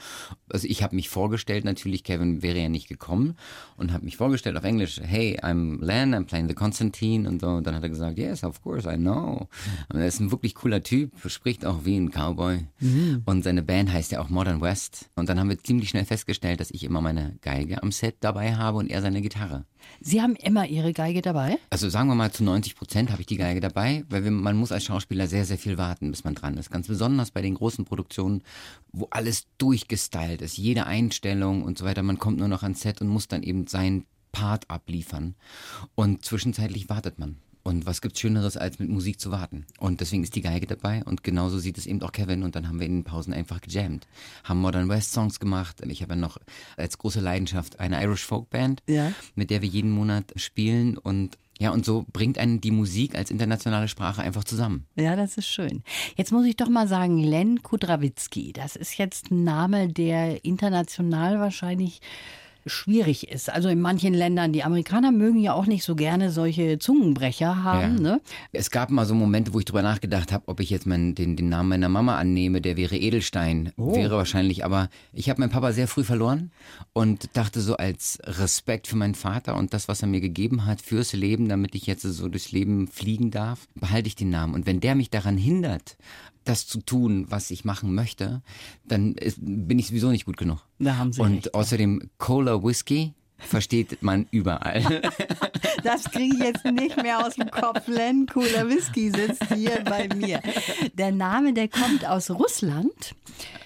Also 0.49 0.67
ich 0.69 0.83
habe 0.83 0.97
mich 0.97 1.11
vorgestellt, 1.11 1.65
natürlich, 1.65 2.05
Kevin 2.05 2.43
wäre 2.43 2.59
ja 2.59 2.69
nicht 2.69 2.89
gekommen 2.89 3.37
und 3.77 3.93
habe 3.93 4.05
mich 4.05 4.17
vorgestellt 4.17 4.57
auf 4.57 4.65
Englisch, 4.65 5.01
hey, 5.03 5.39
I'm 5.43 5.85
Len, 5.85 6.15
I'm 6.15 6.25
playing 6.25 6.49
the 6.49 6.55
Constantine 6.55 7.29
und 7.29 7.41
so. 7.41 7.49
Und 7.49 7.67
dann 7.67 7.75
hat 7.75 7.83
er 7.83 7.89
gesagt, 7.91 8.19
yes, 8.19 8.43
of 8.43 8.63
course, 8.63 8.91
I 8.91 8.97
know. 8.97 9.49
Und 9.93 10.01
er 10.01 10.07
ist 10.07 10.21
ein 10.21 10.31
wirklich 10.31 10.55
cooler 10.55 10.83
Typ, 10.83 11.13
spricht 11.27 11.67
auch 11.67 11.85
wie 11.85 11.97
ein 11.97 12.11
Cowboy. 12.11 12.61
Mhm. 12.81 13.23
Und 13.27 13.45
seine 13.45 13.63
Band 13.63 13.93
heißt 13.93 14.13
ja 14.13 14.21
auch 14.21 14.31
Modern 14.31 14.61
West. 14.61 15.11
Und 15.15 15.29
dann 15.29 15.39
haben 15.39 15.51
wir 15.51 15.59
ziemlich 15.59 15.91
schnell 15.91 16.05
festgestellt, 16.05 16.61
dass 16.61 16.71
ich 16.71 16.85
immer 16.85 17.01
meine 17.01 17.34
Geige 17.41 17.83
am 17.83 17.93
Set 17.93 18.17
dabei 18.21 18.57
habe 18.57 18.79
und 18.79 18.91
er 18.91 19.03
seine 19.03 19.23
Gitarre. 19.23 19.65
Sie 20.01 20.23
haben 20.23 20.37
immer 20.37 20.67
Ihre 20.67 20.93
Geige 20.93 21.23
dabei? 21.23 21.59
Also 21.71 21.89
sagen 21.89 22.09
wir 22.09 22.15
mal 22.15 22.33
zu 22.33 22.45
90 22.45 22.77
Prozent 22.77 23.11
habe 23.11 23.21
ich 23.21 23.27
die 23.27 23.37
Geige 23.37 23.61
dabei, 23.61 24.05
weil 24.09 24.23
man 24.31 24.57
muss 24.57 24.73
als 24.73 24.85
Schauspieler 24.85 25.27
sehr, 25.27 25.45
sehr 25.45 25.59
viel 25.59 25.79
warten, 25.79 26.11
bis 26.11 26.25
man 26.25 26.35
dran 26.35 26.57
ist. 26.57 26.71
Ganz 26.71 26.89
besonders 26.89 27.31
bei 27.31 27.43
den 27.43 27.55
großen 27.55 27.85
Produktionen, 27.85 28.43
wo 28.93 29.09
alles 29.11 29.47
durchgestylt 29.59 30.43
ist, 30.43 30.57
jede 30.57 30.87
Einstellung 30.87 31.63
und 31.63 31.79
so 31.79 31.85
weiter. 31.85 32.03
Man 32.03 32.19
kommt 32.19 32.39
nur 32.39 32.49
noch 32.49 32.63
ans 32.63 32.81
Set 32.81 33.01
und 33.01 33.09
muss 33.09 33.29
dann 33.29 33.43
eben 33.43 33.67
seinen 33.67 34.07
Part 34.33 34.69
abliefern. 34.69 35.35
Und 35.95 36.25
zwischenzeitlich 36.25 36.89
wartet 36.89 37.19
man. 37.19 37.37
Und 37.67 37.87
was 37.87 38.03
gibt's 38.03 38.21
Schöneres, 38.21 38.59
als 38.59 38.79
mit 38.79 38.91
Musik 38.91 39.19
zu 39.19 39.31
warten? 39.31 39.65
Und 39.79 40.03
deswegen 40.03 40.23
ist 40.23 40.35
die 40.37 40.43
Geige 40.43 40.67
dabei 40.67 41.03
und 41.05 41.25
genauso 41.25 41.59
sieht 41.59 41.79
es 41.79 41.87
eben 41.87 42.03
auch 42.03 42.13
Kevin. 42.13 42.43
Und 42.43 42.55
dann 42.55 42.69
haben 42.69 42.79
wir 42.79 42.87
in 42.87 42.99
den 42.99 43.05
Pausen 43.05 43.33
einfach 43.33 43.63
gejammt. 43.63 44.07
Haben 44.45 44.61
Modern 44.61 44.91
West 44.91 45.13
Songs 45.13 45.41
gemacht. 45.41 45.81
Ich 45.89 46.03
habe 46.03 46.13
ja 46.13 46.21
noch 46.21 46.37
als 46.77 46.99
große 46.99 47.21
Leidenschaft 47.21 47.81
eine 47.81 48.03
Irish 48.03 48.27
Folk 48.27 48.51
Band, 48.51 48.83
ja. 48.87 49.13
mit 49.35 49.49
der 49.49 49.63
wir 49.63 49.69
jeden 49.69 49.91
Monat 49.91 50.35
spielen 50.37 50.99
und 50.99 51.39
ja, 51.59 51.71
und 51.71 51.85
so 51.85 52.05
bringt 52.13 52.37
einen 52.37 52.61
die 52.61 52.73
Musik 52.73 53.15
als 53.15 53.31
internationale 53.31 53.87
Sprache 53.87 54.23
einfach 54.23 54.45
zusammen. 54.45 54.87
Ja, 54.97 55.15
das 55.15 55.37
ist 55.39 55.47
schön. 55.47 55.85
Jetzt 56.17 56.33
muss 56.33 56.47
ich 56.47 56.57
doch 56.57 56.69
mal 56.69 56.89
sagen, 56.89 57.19
Len 57.19 57.63
Kudrawitzki, 57.63 58.53
das 58.53 58.75
ist 58.75 58.99
jetzt 58.99 59.31
ein 59.31 59.45
Name, 59.45 59.89
der 59.89 60.45
international 60.45 61.39
wahrscheinlich 61.39 62.01
schwierig 62.67 63.29
ist. 63.29 63.51
Also 63.51 63.69
in 63.69 63.81
manchen 63.81 64.15
Ländern, 64.15 64.53
die 64.53 64.65
Amerikaner 64.65 65.13
mögen 65.13 65.39
ja 65.39 65.53
auch 65.53 65.67
nicht 65.67 65.85
so 65.85 65.95
gerne 65.95 66.31
solche 66.31 66.79
Zungenbrecher 66.79 67.63
haben. 67.63 67.97
Ja. 67.97 68.03
Ne? 68.03 68.21
Es 68.53 68.71
gab 68.71 68.91
mal 68.91 69.07
so 69.07 69.15
Momente, 69.15 69.53
wo 69.53 69.59
ich 69.59 69.65
drüber 69.65 69.83
nachgedacht 69.83 70.33
habe, 70.33 70.49
ob 70.49 70.61
ich 70.61 70.71
jetzt 70.71 70.87
mein, 70.87 71.15
den, 71.15 71.37
den 71.37 71.49
Namen 71.49 71.69
meiner 71.69 71.89
Mama 71.89 72.17
annehme, 72.17 72.61
der 72.61 72.77
wäre 72.77 72.97
Edelstein. 72.97 73.73
Oh. 73.77 73.95
Wäre 73.95 74.17
wahrscheinlich, 74.17 74.65
aber 74.65 74.89
ich 75.13 75.31
habe 75.31 75.41
meinen 75.41 75.51
Papa 75.51 75.73
sehr 75.73 75.89
früh 75.89 76.05
verloren 76.05 76.51
und 76.93 77.37
dachte 77.37 77.61
so 77.61 77.77
als 77.77 78.19
Respekt 78.25 78.87
für 78.87 78.97
meinen 78.97 79.15
Vater 79.15 79.57
und 79.57 79.75
das, 79.75 79.89
was 79.89 80.03
er 80.03 80.09
mir 80.09 80.21
gegeben 80.21 80.67
hat 80.67 80.81
fürs 80.81 81.13
Leben, 81.13 81.49
damit 81.49 81.75
ich 81.75 81.87
jetzt 81.87 82.03
so 82.03 82.29
durchs 82.29 82.53
Leben 82.53 82.89
fliegen 82.89 83.31
darf, 83.31 83.67
behalte 83.75 84.09
ich 84.09 84.17
den 84.17 84.31
Namen. 84.31 84.55
Und 84.55 84.67
wenn 84.67 84.81
der 84.81 84.95
mich 84.95 85.11
daran 85.11 85.37
hindert, 85.37 85.97
das 86.45 86.67
zu 86.67 86.81
tun, 86.81 87.27
was 87.29 87.51
ich 87.51 87.65
machen 87.65 87.95
möchte, 87.95 88.43
dann 88.85 89.15
ist, 89.15 89.39
bin 89.41 89.79
ich 89.79 89.89
sowieso 89.89 90.11
nicht 90.11 90.27
gut 90.27 90.37
genug. 90.37 90.61
Da 90.79 90.97
haben 90.97 91.13
Sie 91.13 91.21
Und 91.21 91.35
recht, 91.35 91.55
außerdem 91.55 92.11
Cola 92.19 92.63
Whisky 92.63 93.15
versteht 93.39 94.03
man 94.03 94.27
überall. 94.31 95.03
Das 95.83 96.05
kriege 96.05 96.35
ich 96.35 96.43
jetzt 96.43 96.65
nicht 96.65 96.97
mehr 97.03 97.27
aus 97.27 97.35
dem 97.35 97.51
Kopf. 97.51 97.87
Len 97.89 98.25
Cola 98.27 98.67
Whisky 98.67 99.11
sitzt 99.11 99.53
hier 99.53 99.85
bei 99.85 100.09
mir. 100.09 100.41
Der 100.95 101.13
Name, 101.13 101.53
der 101.53 101.69
kommt 101.69 102.09
aus 102.09 102.31
Russland. 102.31 103.15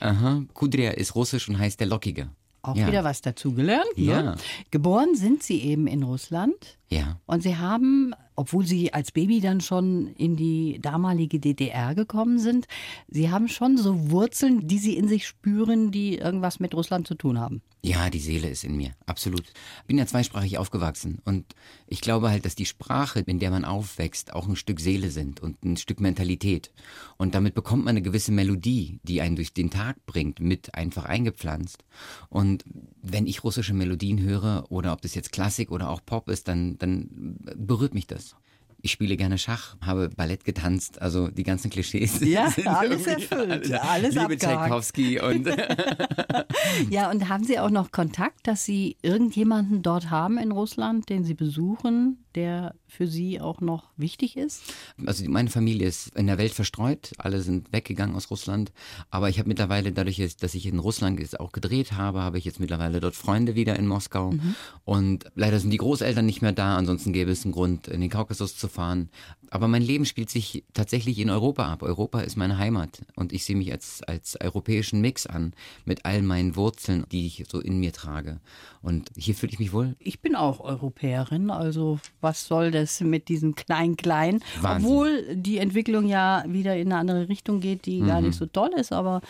Aha. 0.00 0.42
Kudria 0.52 0.90
ist 0.90 1.14
russisch 1.14 1.48
und 1.48 1.60
heißt 1.60 1.78
der 1.78 1.86
Lockige. 1.86 2.28
Auch 2.62 2.74
ja. 2.74 2.88
wieder 2.88 3.04
was 3.04 3.22
dazugelernt. 3.22 3.96
Ne? 3.96 4.04
Ja. 4.04 4.34
Geboren 4.72 5.14
sind 5.14 5.44
Sie 5.44 5.62
eben 5.62 5.86
in 5.86 6.02
Russland. 6.02 6.77
Ja. 6.90 7.20
Und 7.26 7.42
Sie 7.42 7.56
haben 7.56 8.14
obwohl 8.38 8.64
Sie 8.64 8.92
als 8.92 9.10
Baby 9.10 9.40
dann 9.40 9.60
schon 9.60 10.14
in 10.14 10.36
die 10.36 10.78
damalige 10.80 11.40
DDR 11.40 11.96
gekommen 11.96 12.38
sind. 12.38 12.68
Sie 13.08 13.30
haben 13.30 13.48
schon 13.48 13.76
so 13.76 14.12
Wurzeln, 14.12 14.68
die 14.68 14.78
Sie 14.78 14.96
in 14.96 15.08
sich 15.08 15.26
spüren, 15.26 15.90
die 15.90 16.18
irgendwas 16.18 16.60
mit 16.60 16.72
Russland 16.72 17.08
zu 17.08 17.16
tun 17.16 17.40
haben. 17.40 17.62
Ja, 17.82 18.10
die 18.10 18.18
Seele 18.18 18.48
ist 18.48 18.64
in 18.64 18.76
mir, 18.76 18.90
absolut. 19.06 19.42
Ich 19.80 19.86
bin 19.86 19.98
ja 19.98 20.06
zweisprachig 20.06 20.58
aufgewachsen 20.58 21.20
und 21.24 21.54
ich 21.86 22.00
glaube 22.00 22.28
halt, 22.28 22.44
dass 22.44 22.56
die 22.56 22.66
Sprache, 22.66 23.20
in 23.20 23.38
der 23.38 23.50
man 23.50 23.64
aufwächst, 23.64 24.32
auch 24.32 24.48
ein 24.48 24.56
Stück 24.56 24.80
Seele 24.80 25.10
sind 25.10 25.40
und 25.40 25.64
ein 25.64 25.76
Stück 25.76 26.00
Mentalität. 26.00 26.72
Und 27.18 27.36
damit 27.36 27.54
bekommt 27.54 27.84
man 27.84 27.90
eine 27.90 28.02
gewisse 28.02 28.32
Melodie, 28.32 28.98
die 29.04 29.20
einen 29.20 29.36
durch 29.36 29.52
den 29.52 29.70
Tag 29.70 30.04
bringt, 30.06 30.40
mit 30.40 30.74
einfach 30.74 31.04
eingepflanzt. 31.04 31.84
Und 32.28 32.64
wenn 33.00 33.28
ich 33.28 33.44
russische 33.44 33.74
Melodien 33.74 34.20
höre 34.20 34.64
oder 34.70 34.92
ob 34.92 35.02
das 35.02 35.14
jetzt 35.14 35.30
Klassik 35.30 35.70
oder 35.70 35.88
auch 35.88 36.04
Pop 36.04 36.28
ist, 36.28 36.48
dann, 36.48 36.77
dann 36.78 37.36
berührt 37.56 37.94
mich 37.94 38.06
das. 38.06 38.36
Ich 38.80 38.92
spiele 38.92 39.16
gerne 39.16 39.38
Schach, 39.38 39.76
habe 39.80 40.08
Ballett 40.08 40.44
getanzt, 40.44 41.02
also 41.02 41.28
die 41.28 41.42
ganzen 41.42 41.68
Klischees. 41.68 42.20
Ja, 42.24 42.48
alles 42.64 43.08
erfüllt, 43.08 43.50
alles, 43.50 43.72
alles 43.72 44.14
Liebe 44.14 44.38
Tchaikovsky 44.38 45.20
und. 45.20 45.48
ja, 46.90 47.10
und 47.10 47.28
haben 47.28 47.42
Sie 47.42 47.58
auch 47.58 47.70
noch 47.70 47.90
Kontakt, 47.90 48.46
dass 48.46 48.64
Sie 48.64 48.96
irgendjemanden 49.02 49.82
dort 49.82 50.10
haben 50.10 50.38
in 50.38 50.52
Russland, 50.52 51.08
den 51.08 51.24
Sie 51.24 51.34
besuchen, 51.34 52.24
der 52.38 52.76
für 52.86 53.08
Sie 53.08 53.40
auch 53.40 53.60
noch 53.60 53.90
wichtig 53.96 54.36
ist? 54.36 54.62
Also 55.04 55.28
meine 55.28 55.50
Familie 55.50 55.88
ist 55.88 56.16
in 56.16 56.28
der 56.28 56.38
Welt 56.38 56.52
verstreut, 56.52 57.10
alle 57.18 57.40
sind 57.40 57.72
weggegangen 57.72 58.14
aus 58.14 58.30
Russland, 58.30 58.70
aber 59.10 59.28
ich 59.28 59.40
habe 59.40 59.48
mittlerweile 59.48 59.90
dadurch, 59.90 60.36
dass 60.36 60.54
ich 60.54 60.66
in 60.66 60.78
Russland 60.78 61.18
jetzt 61.18 61.40
auch 61.40 61.50
gedreht 61.50 61.92
habe, 61.92 62.22
habe 62.22 62.38
ich 62.38 62.44
jetzt 62.44 62.60
mittlerweile 62.60 63.00
dort 63.00 63.16
Freunde 63.16 63.56
wieder 63.56 63.74
in 63.76 63.88
Moskau 63.88 64.30
mhm. 64.30 64.54
und 64.84 65.24
leider 65.34 65.58
sind 65.58 65.70
die 65.70 65.78
Großeltern 65.78 66.24
nicht 66.24 66.40
mehr 66.40 66.52
da, 66.52 66.76
ansonsten 66.76 67.12
gäbe 67.12 67.32
es 67.32 67.44
einen 67.44 67.52
Grund, 67.52 67.88
in 67.88 68.00
den 68.00 68.10
Kaukasus 68.10 68.56
zu 68.56 68.68
fahren. 68.68 69.10
Aber 69.50 69.66
mein 69.66 69.82
Leben 69.82 70.04
spielt 70.04 70.30
sich 70.30 70.64
tatsächlich 70.74 71.18
in 71.18 71.30
Europa 71.30 71.72
ab. 71.72 71.82
Europa 71.82 72.20
ist 72.20 72.36
meine 72.36 72.58
Heimat 72.58 73.00
und 73.16 73.32
ich 73.32 73.44
sehe 73.44 73.56
mich 73.56 73.72
als, 73.72 74.02
als 74.02 74.38
europäischen 74.40 75.00
Mix 75.00 75.26
an 75.26 75.54
mit 75.86 76.04
all 76.04 76.22
meinen 76.22 76.54
Wurzeln, 76.54 77.06
die 77.10 77.26
ich 77.26 77.44
so 77.50 77.58
in 77.58 77.80
mir 77.80 77.92
trage. 77.92 78.40
Und 78.82 79.10
hier 79.16 79.34
fühle 79.34 79.52
ich 79.52 79.58
mich 79.58 79.72
wohl. 79.72 79.96
Ich 79.98 80.20
bin 80.20 80.36
auch 80.36 80.60
Europäerin, 80.60 81.50
also 81.50 81.98
was 82.28 82.46
soll 82.46 82.70
das 82.70 83.00
mit 83.00 83.28
diesem 83.28 83.54
Klein-Klein? 83.54 84.40
Obwohl 84.62 85.34
die 85.34 85.56
Entwicklung 85.56 86.06
ja 86.06 86.44
wieder 86.46 86.76
in 86.76 86.92
eine 86.92 87.00
andere 87.00 87.28
Richtung 87.30 87.60
geht, 87.60 87.86
die 87.86 88.02
mhm. 88.02 88.06
gar 88.06 88.20
nicht 88.20 88.34
so 88.34 88.44
toll 88.44 88.70
ist, 88.76 88.92
aber 88.92 89.22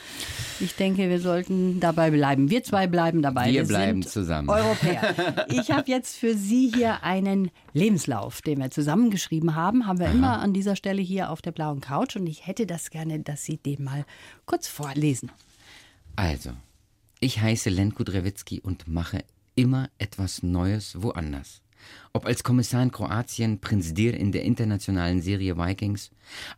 ich 0.59 0.75
denke, 0.75 1.09
wir 1.09 1.21
sollten 1.21 1.79
dabei 1.79 2.11
bleiben. 2.11 2.51
Wir 2.51 2.65
zwei 2.65 2.89
bleiben 2.89 3.23
dabei. 3.23 3.47
Wir, 3.47 3.63
wir 3.63 3.69
bleiben 3.69 4.03
zusammen. 4.03 4.49
Europäer. 4.49 5.15
Ich 5.49 5.71
habe 5.71 5.89
jetzt 5.89 6.17
für 6.17 6.35
Sie 6.35 6.71
hier 6.75 7.03
einen 7.05 7.51
Lebenslauf, 7.73 8.43
den 8.43 8.59
wir 8.59 8.71
zusammengeschrieben 8.71 9.55
haben, 9.55 9.87
haben 9.87 9.99
wir 9.99 10.07
Aha. 10.07 10.15
immer 10.15 10.39
an 10.41 10.53
dieser 10.53 10.77
Stelle 10.77 11.01
hier 11.01 11.31
auf 11.31 11.41
der 11.41 11.53
blauen 11.53 11.81
Couch 11.81 12.17
und 12.17 12.27
ich 12.27 12.47
hätte 12.47 12.67
das 12.67 12.91
gerne, 12.91 13.21
dass 13.21 13.45
Sie 13.45 13.57
den 13.57 13.85
mal 13.85 14.05
kurz 14.47 14.67
vorlesen. 14.67 15.31
Also, 16.17 16.51
ich 17.21 17.41
heiße 17.41 17.71
Len 17.71 17.95
Kudrewitzki 17.95 18.61
und 18.61 18.89
mache 18.89 19.25
immer 19.55 19.89
etwas 19.99 20.43
Neues 20.43 21.01
woanders. 21.01 21.63
Ob 22.13 22.27
als 22.27 22.43
Kommissar 22.43 22.83
in 22.83 22.93
Kroatien, 22.93 23.61
Prinz 23.61 23.95
Dir 23.95 24.15
in 24.15 24.33
der 24.33 24.45
internationalen 24.45 25.23
Serie 25.23 25.57
Vikings, 25.57 26.11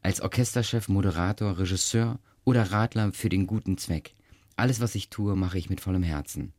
als 0.02 0.20
Orchesterchef, 0.20 0.88
Moderator, 0.88 1.58
Regisseur 1.58 2.18
oder 2.44 2.70
Radler 2.72 3.12
für 3.12 3.28
den 3.28 3.46
guten 3.46 3.78
Zweck. 3.78 4.14
Alles, 4.56 4.80
was 4.80 4.94
ich 4.94 5.10
tue, 5.10 5.36
mache 5.36 5.58
ich 5.58 5.70
mit 5.70 5.80
vollem 5.80 6.02
Herzen. 6.02 6.52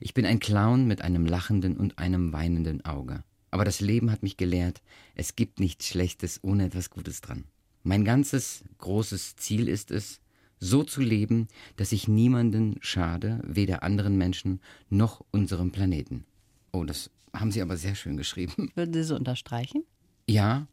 Ich 0.00 0.14
bin 0.14 0.26
ein 0.26 0.40
Clown 0.40 0.86
mit 0.86 1.02
einem 1.02 1.26
lachenden 1.26 1.76
und 1.76 1.98
einem 1.98 2.32
weinenden 2.32 2.84
Auge. 2.84 3.22
Aber 3.50 3.64
das 3.64 3.80
Leben 3.80 4.10
hat 4.10 4.22
mich 4.22 4.36
gelehrt, 4.36 4.82
es 5.14 5.36
gibt 5.36 5.60
nichts 5.60 5.88
Schlechtes 5.88 6.40
ohne 6.42 6.66
etwas 6.66 6.90
Gutes 6.90 7.20
dran. 7.20 7.44
Mein 7.82 8.04
ganzes 8.04 8.64
großes 8.78 9.36
Ziel 9.36 9.68
ist 9.68 9.90
es, 9.90 10.20
so 10.58 10.82
zu 10.82 11.00
leben, 11.00 11.48
dass 11.76 11.92
ich 11.92 12.08
niemanden 12.08 12.76
schade, 12.80 13.40
weder 13.46 13.82
anderen 13.82 14.16
Menschen 14.16 14.60
noch 14.88 15.24
unserem 15.30 15.70
Planeten. 15.70 16.24
Oh, 16.72 16.84
das 16.84 17.10
haben 17.40 17.52
Sie 17.52 17.62
aber 17.62 17.76
sehr 17.76 17.94
schön 17.94 18.16
geschrieben. 18.16 18.70
Würden 18.74 18.92
Sie 18.92 19.04
so 19.04 19.16
unterstreichen? 19.16 19.84
Ja, 20.28 20.66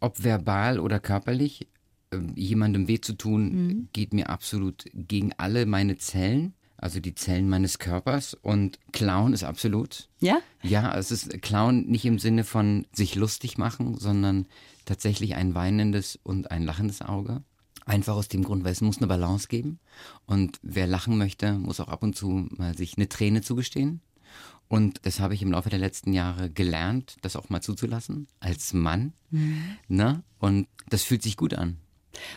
ob 0.00 0.22
verbal 0.22 0.78
oder 0.78 1.00
körperlich, 1.00 1.68
äh, 2.10 2.18
jemandem 2.34 2.88
weh 2.88 3.00
zu 3.00 3.14
tun, 3.14 3.52
mhm. 3.52 3.88
geht 3.92 4.12
mir 4.12 4.30
absolut 4.30 4.84
gegen 4.92 5.32
alle 5.36 5.66
meine 5.66 5.96
Zellen, 5.96 6.54
also 6.76 7.00
die 7.00 7.14
Zellen 7.14 7.48
meines 7.48 7.78
Körpers. 7.78 8.34
Und 8.34 8.78
Clown 8.92 9.32
ist 9.32 9.44
absolut. 9.44 10.08
Ja? 10.20 10.38
Ja, 10.62 10.96
es 10.96 11.10
ist 11.10 11.42
Clown 11.42 11.86
nicht 11.86 12.04
im 12.04 12.18
Sinne 12.18 12.44
von 12.44 12.86
sich 12.92 13.14
lustig 13.14 13.58
machen, 13.58 13.96
sondern 13.98 14.46
tatsächlich 14.84 15.34
ein 15.34 15.54
weinendes 15.54 16.18
und 16.22 16.50
ein 16.50 16.64
lachendes 16.64 17.00
Auge. 17.00 17.42
Einfach 17.86 18.14
aus 18.14 18.28
dem 18.28 18.44
Grund, 18.44 18.64
weil 18.64 18.72
es 18.72 18.80
muss 18.80 18.98
eine 18.98 19.06
Balance 19.06 19.48
geben. 19.48 19.78
Und 20.26 20.58
wer 20.62 20.86
lachen 20.86 21.18
möchte, 21.18 21.54
muss 21.54 21.80
auch 21.80 21.88
ab 21.88 22.02
und 22.02 22.16
zu 22.16 22.48
mal 22.50 22.76
sich 22.76 22.96
eine 22.96 23.08
Träne 23.08 23.42
zugestehen. 23.42 24.00
Und 24.68 25.06
das 25.06 25.20
habe 25.20 25.34
ich 25.34 25.42
im 25.42 25.52
Laufe 25.52 25.70
der 25.70 25.78
letzten 25.78 26.12
Jahre 26.12 26.50
gelernt, 26.50 27.16
das 27.22 27.36
auch 27.36 27.48
mal 27.48 27.60
zuzulassen, 27.60 28.26
als 28.40 28.72
Mann. 28.72 29.12
Mhm. 29.30 29.76
Ne? 29.88 30.22
Und 30.38 30.68
das 30.88 31.02
fühlt 31.02 31.22
sich 31.22 31.36
gut 31.36 31.54
an. 31.54 31.78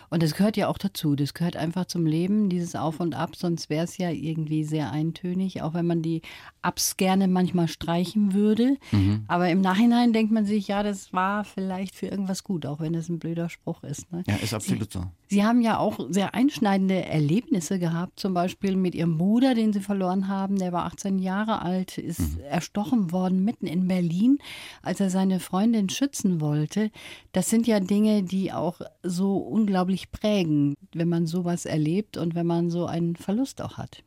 Und 0.10 0.24
das 0.24 0.36
gehört 0.36 0.58
ja 0.58 0.68
auch 0.68 0.78
dazu. 0.78 1.16
Das 1.16 1.34
gehört 1.34 1.58
einfach 1.58 1.86
zum 1.86 2.06
Leben, 2.06 2.50
dieses 2.50 2.76
Auf 2.76 3.00
und 3.00 3.16
Ab. 3.16 3.36
Sonst 3.36 3.70
wäre 3.70 3.84
es 3.84 3.98
ja 3.98 4.10
irgendwie 4.10 4.64
sehr 4.64 4.92
eintönig, 4.92 5.62
auch 5.62 5.74
wenn 5.74 5.86
man 5.86 6.02
die 6.02 6.22
Ups 6.66 6.98
gerne 6.98 7.28
manchmal 7.28 7.68
streichen 7.68 8.34
würde. 8.34 8.78
Mhm. 8.92 9.24
Aber 9.28 9.50
im 9.50 9.62
Nachhinein 9.62 10.14
denkt 10.14 10.32
man 10.32 10.46
sich, 10.46 10.68
ja, 10.68 10.84
das 10.84 11.14
war 11.14 11.44
vielleicht 11.44 11.96
für 11.96 12.08
irgendwas 12.08 12.44
gut, 12.44 12.66
auch 12.66 12.80
wenn 12.80 12.94
es 12.94 13.10
ein 13.10 13.20
blöder 13.20 13.50
Spruch 13.50 13.84
ist. 13.84 14.12
Ne? 14.12 14.24
Ja, 14.28 14.36
ist 14.36 14.54
absolut 14.54 14.92
Sie, 14.92 15.00
so. 15.00 15.06
Sie 15.30 15.44
haben 15.46 15.62
ja 15.62 15.78
auch 15.78 16.00
sehr 16.10 16.34
einschneidende 16.34 17.06
Erlebnisse 17.06 17.80
gehabt, 17.80 18.20
zum 18.20 18.34
Beispiel 18.34 18.76
mit 18.76 18.96
Ihrem 18.96 19.18
Bruder, 19.18 19.56
den 19.56 19.74
Sie 19.74 19.82
verloren 19.82 20.28
haben. 20.28 20.58
Der 20.58 20.74
war 20.74 20.86
18 20.86 21.20
Jahre 21.20 21.62
alt, 21.62 21.98
ist 21.98 22.38
mhm. 22.38 22.44
erstochen 22.50 23.12
worden 23.12 23.44
mitten 23.44 23.68
in 23.68 23.88
Berlin, 23.88 24.40
als 24.82 25.00
er 25.00 25.10
seine 25.10 25.40
Freundin 25.40 25.90
schützen 25.90 26.42
wollte. 26.42 26.92
Das 27.32 27.50
sind 27.50 27.68
ja 27.68 27.80
Dinge, 27.80 28.24
die 28.24 28.52
auch 28.52 28.82
so 29.04 29.38
unglaublich 29.38 29.67
prägen, 30.12 30.76
wenn 30.94 31.10
man 31.10 31.26
sowas 31.26 31.66
erlebt 31.66 32.18
und 32.18 32.36
wenn 32.36 32.48
man 32.48 32.70
so 32.70 32.86
einen 32.86 33.16
Verlust 33.16 33.62
auch 33.62 33.78
hat. 33.78 34.04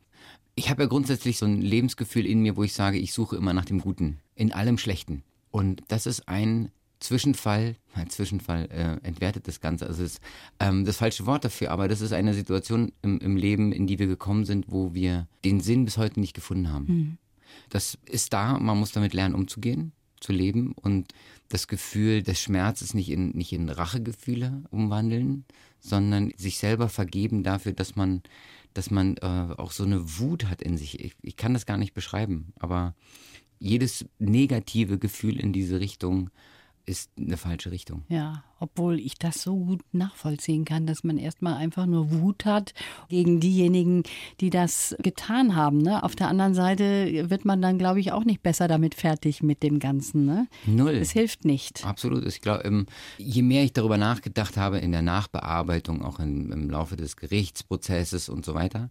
Ich 0.55 0.69
habe 0.69 0.83
ja 0.83 0.89
grundsätzlich 0.89 1.37
so 1.37 1.45
ein 1.45 1.61
Lebensgefühl 1.61 2.25
in 2.25 2.41
mir, 2.41 2.57
wo 2.57 2.63
ich 2.63 2.73
sage, 2.73 2.97
ich 2.97 3.13
suche 3.13 3.35
immer 3.35 3.53
nach 3.53 3.65
dem 3.65 3.79
Guten, 3.79 4.19
in 4.35 4.51
allem 4.51 4.77
Schlechten. 4.77 5.23
Und 5.49 5.83
das 5.87 6.05
ist 6.05 6.27
ein 6.27 6.71
Zwischenfall, 6.99 7.75
ein 7.93 8.09
Zwischenfall 8.09 8.67
äh, 8.71 9.05
entwertet 9.05 9.47
das 9.47 9.59
Ganze, 9.59 9.87
also 9.87 10.03
ist 10.03 10.21
ähm, 10.59 10.85
das 10.85 10.97
falsche 10.97 11.25
Wort 11.25 11.45
dafür, 11.45 11.71
aber 11.71 11.87
das 11.87 12.01
ist 12.01 12.13
eine 12.13 12.33
Situation 12.33 12.91
im, 13.01 13.19
im, 13.19 13.35
Leben, 13.35 13.71
in 13.71 13.87
die 13.87 13.99
wir 13.99 14.07
gekommen 14.07 14.45
sind, 14.45 14.65
wo 14.69 14.93
wir 14.93 15.27
den 15.43 15.59
Sinn 15.59 15.85
bis 15.85 15.97
heute 15.97 16.19
nicht 16.19 16.33
gefunden 16.33 16.71
haben. 16.71 16.85
Mhm. 16.85 17.17
Das 17.69 17.97
ist 18.05 18.31
da, 18.33 18.57
man 18.59 18.77
muss 18.77 18.91
damit 18.91 19.13
lernen, 19.13 19.35
umzugehen, 19.35 19.91
zu 20.21 20.31
leben 20.31 20.71
und 20.73 21.13
das 21.49 21.67
Gefühl 21.67 22.23
des 22.23 22.39
Schmerzes 22.39 22.93
nicht 22.93 23.09
in, 23.09 23.31
nicht 23.31 23.51
in 23.51 23.69
Rachegefühle 23.69 24.63
umwandeln, 24.71 25.43
sondern 25.79 26.31
sich 26.37 26.57
selber 26.57 26.87
vergeben 26.87 27.43
dafür, 27.43 27.73
dass 27.73 27.95
man 27.95 28.21
dass 28.73 28.89
man 28.89 29.17
äh, 29.17 29.53
auch 29.57 29.71
so 29.71 29.83
eine 29.83 30.19
Wut 30.19 30.45
hat 30.45 30.61
in 30.61 30.77
sich. 30.77 30.99
Ich, 31.03 31.15
ich 31.21 31.35
kann 31.35 31.53
das 31.53 31.65
gar 31.65 31.77
nicht 31.77 31.93
beschreiben, 31.93 32.53
aber 32.57 32.95
jedes 33.59 34.05
negative 34.17 34.97
Gefühl 34.97 35.39
in 35.39 35.53
diese 35.53 35.79
Richtung 35.79 36.29
ist 36.85 37.11
eine 37.17 37.37
falsche 37.37 37.71
Richtung. 37.71 38.03
Ja, 38.09 38.43
obwohl 38.59 38.99
ich 38.99 39.15
das 39.15 39.41
so 39.41 39.55
gut 39.55 39.81
nachvollziehen 39.91 40.65
kann, 40.65 40.85
dass 40.85 41.03
man 41.03 41.17
erstmal 41.17 41.55
einfach 41.55 41.85
nur 41.85 42.11
Wut 42.11 42.45
hat 42.45 42.73
gegen 43.09 43.39
diejenigen, 43.39 44.03
die 44.39 44.49
das 44.49 44.95
getan 44.99 45.55
haben. 45.55 45.79
Ne? 45.79 46.03
Auf 46.03 46.15
der 46.15 46.27
anderen 46.27 46.53
Seite 46.53 47.29
wird 47.29 47.45
man 47.45 47.61
dann, 47.61 47.77
glaube 47.77 47.99
ich, 47.99 48.11
auch 48.11 48.23
nicht 48.23 48.43
besser 48.43 48.67
damit 48.67 48.95
fertig 48.95 49.41
mit 49.41 49.63
dem 49.63 49.79
Ganzen. 49.79 50.25
Ne? 50.25 50.47
Null. 50.65 50.93
Es 50.93 51.11
hilft 51.11 51.45
nicht. 51.45 51.85
Absolut. 51.85 52.25
Ich 52.25 52.41
glaube, 52.41 52.63
ähm, 52.63 52.85
je 53.17 53.41
mehr 53.41 53.63
ich 53.63 53.73
darüber 53.73 53.97
nachgedacht 53.97 54.57
habe 54.57 54.79
in 54.79 54.91
der 54.91 55.01
Nachbearbeitung, 55.01 56.03
auch 56.03 56.19
im, 56.19 56.51
im 56.51 56.69
Laufe 56.69 56.95
des 56.95 57.17
Gerichtsprozesses 57.17 58.29
und 58.29 58.45
so 58.45 58.53
weiter, 58.53 58.89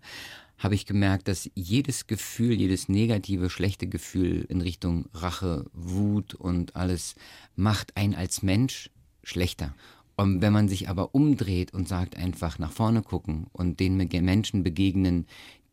habe 0.60 0.74
ich 0.74 0.84
gemerkt, 0.84 1.26
dass 1.26 1.50
jedes 1.54 2.06
Gefühl, 2.06 2.52
jedes 2.52 2.88
negative, 2.88 3.48
schlechte 3.48 3.88
Gefühl 3.88 4.44
in 4.48 4.60
Richtung 4.60 5.06
Rache, 5.14 5.64
Wut 5.72 6.34
und 6.34 6.76
alles 6.76 7.14
macht 7.56 7.96
einen 7.96 8.14
als 8.14 8.42
Mensch 8.42 8.90
schlechter. 9.22 9.74
Und 10.16 10.42
wenn 10.42 10.52
man 10.52 10.68
sich 10.68 10.90
aber 10.90 11.14
umdreht 11.14 11.72
und 11.72 11.88
sagt 11.88 12.14
einfach 12.14 12.58
nach 12.58 12.72
vorne 12.72 13.02
gucken 13.02 13.46
und 13.52 13.80
den 13.80 13.96
Menschen 13.96 14.62
begegnen, 14.62 15.26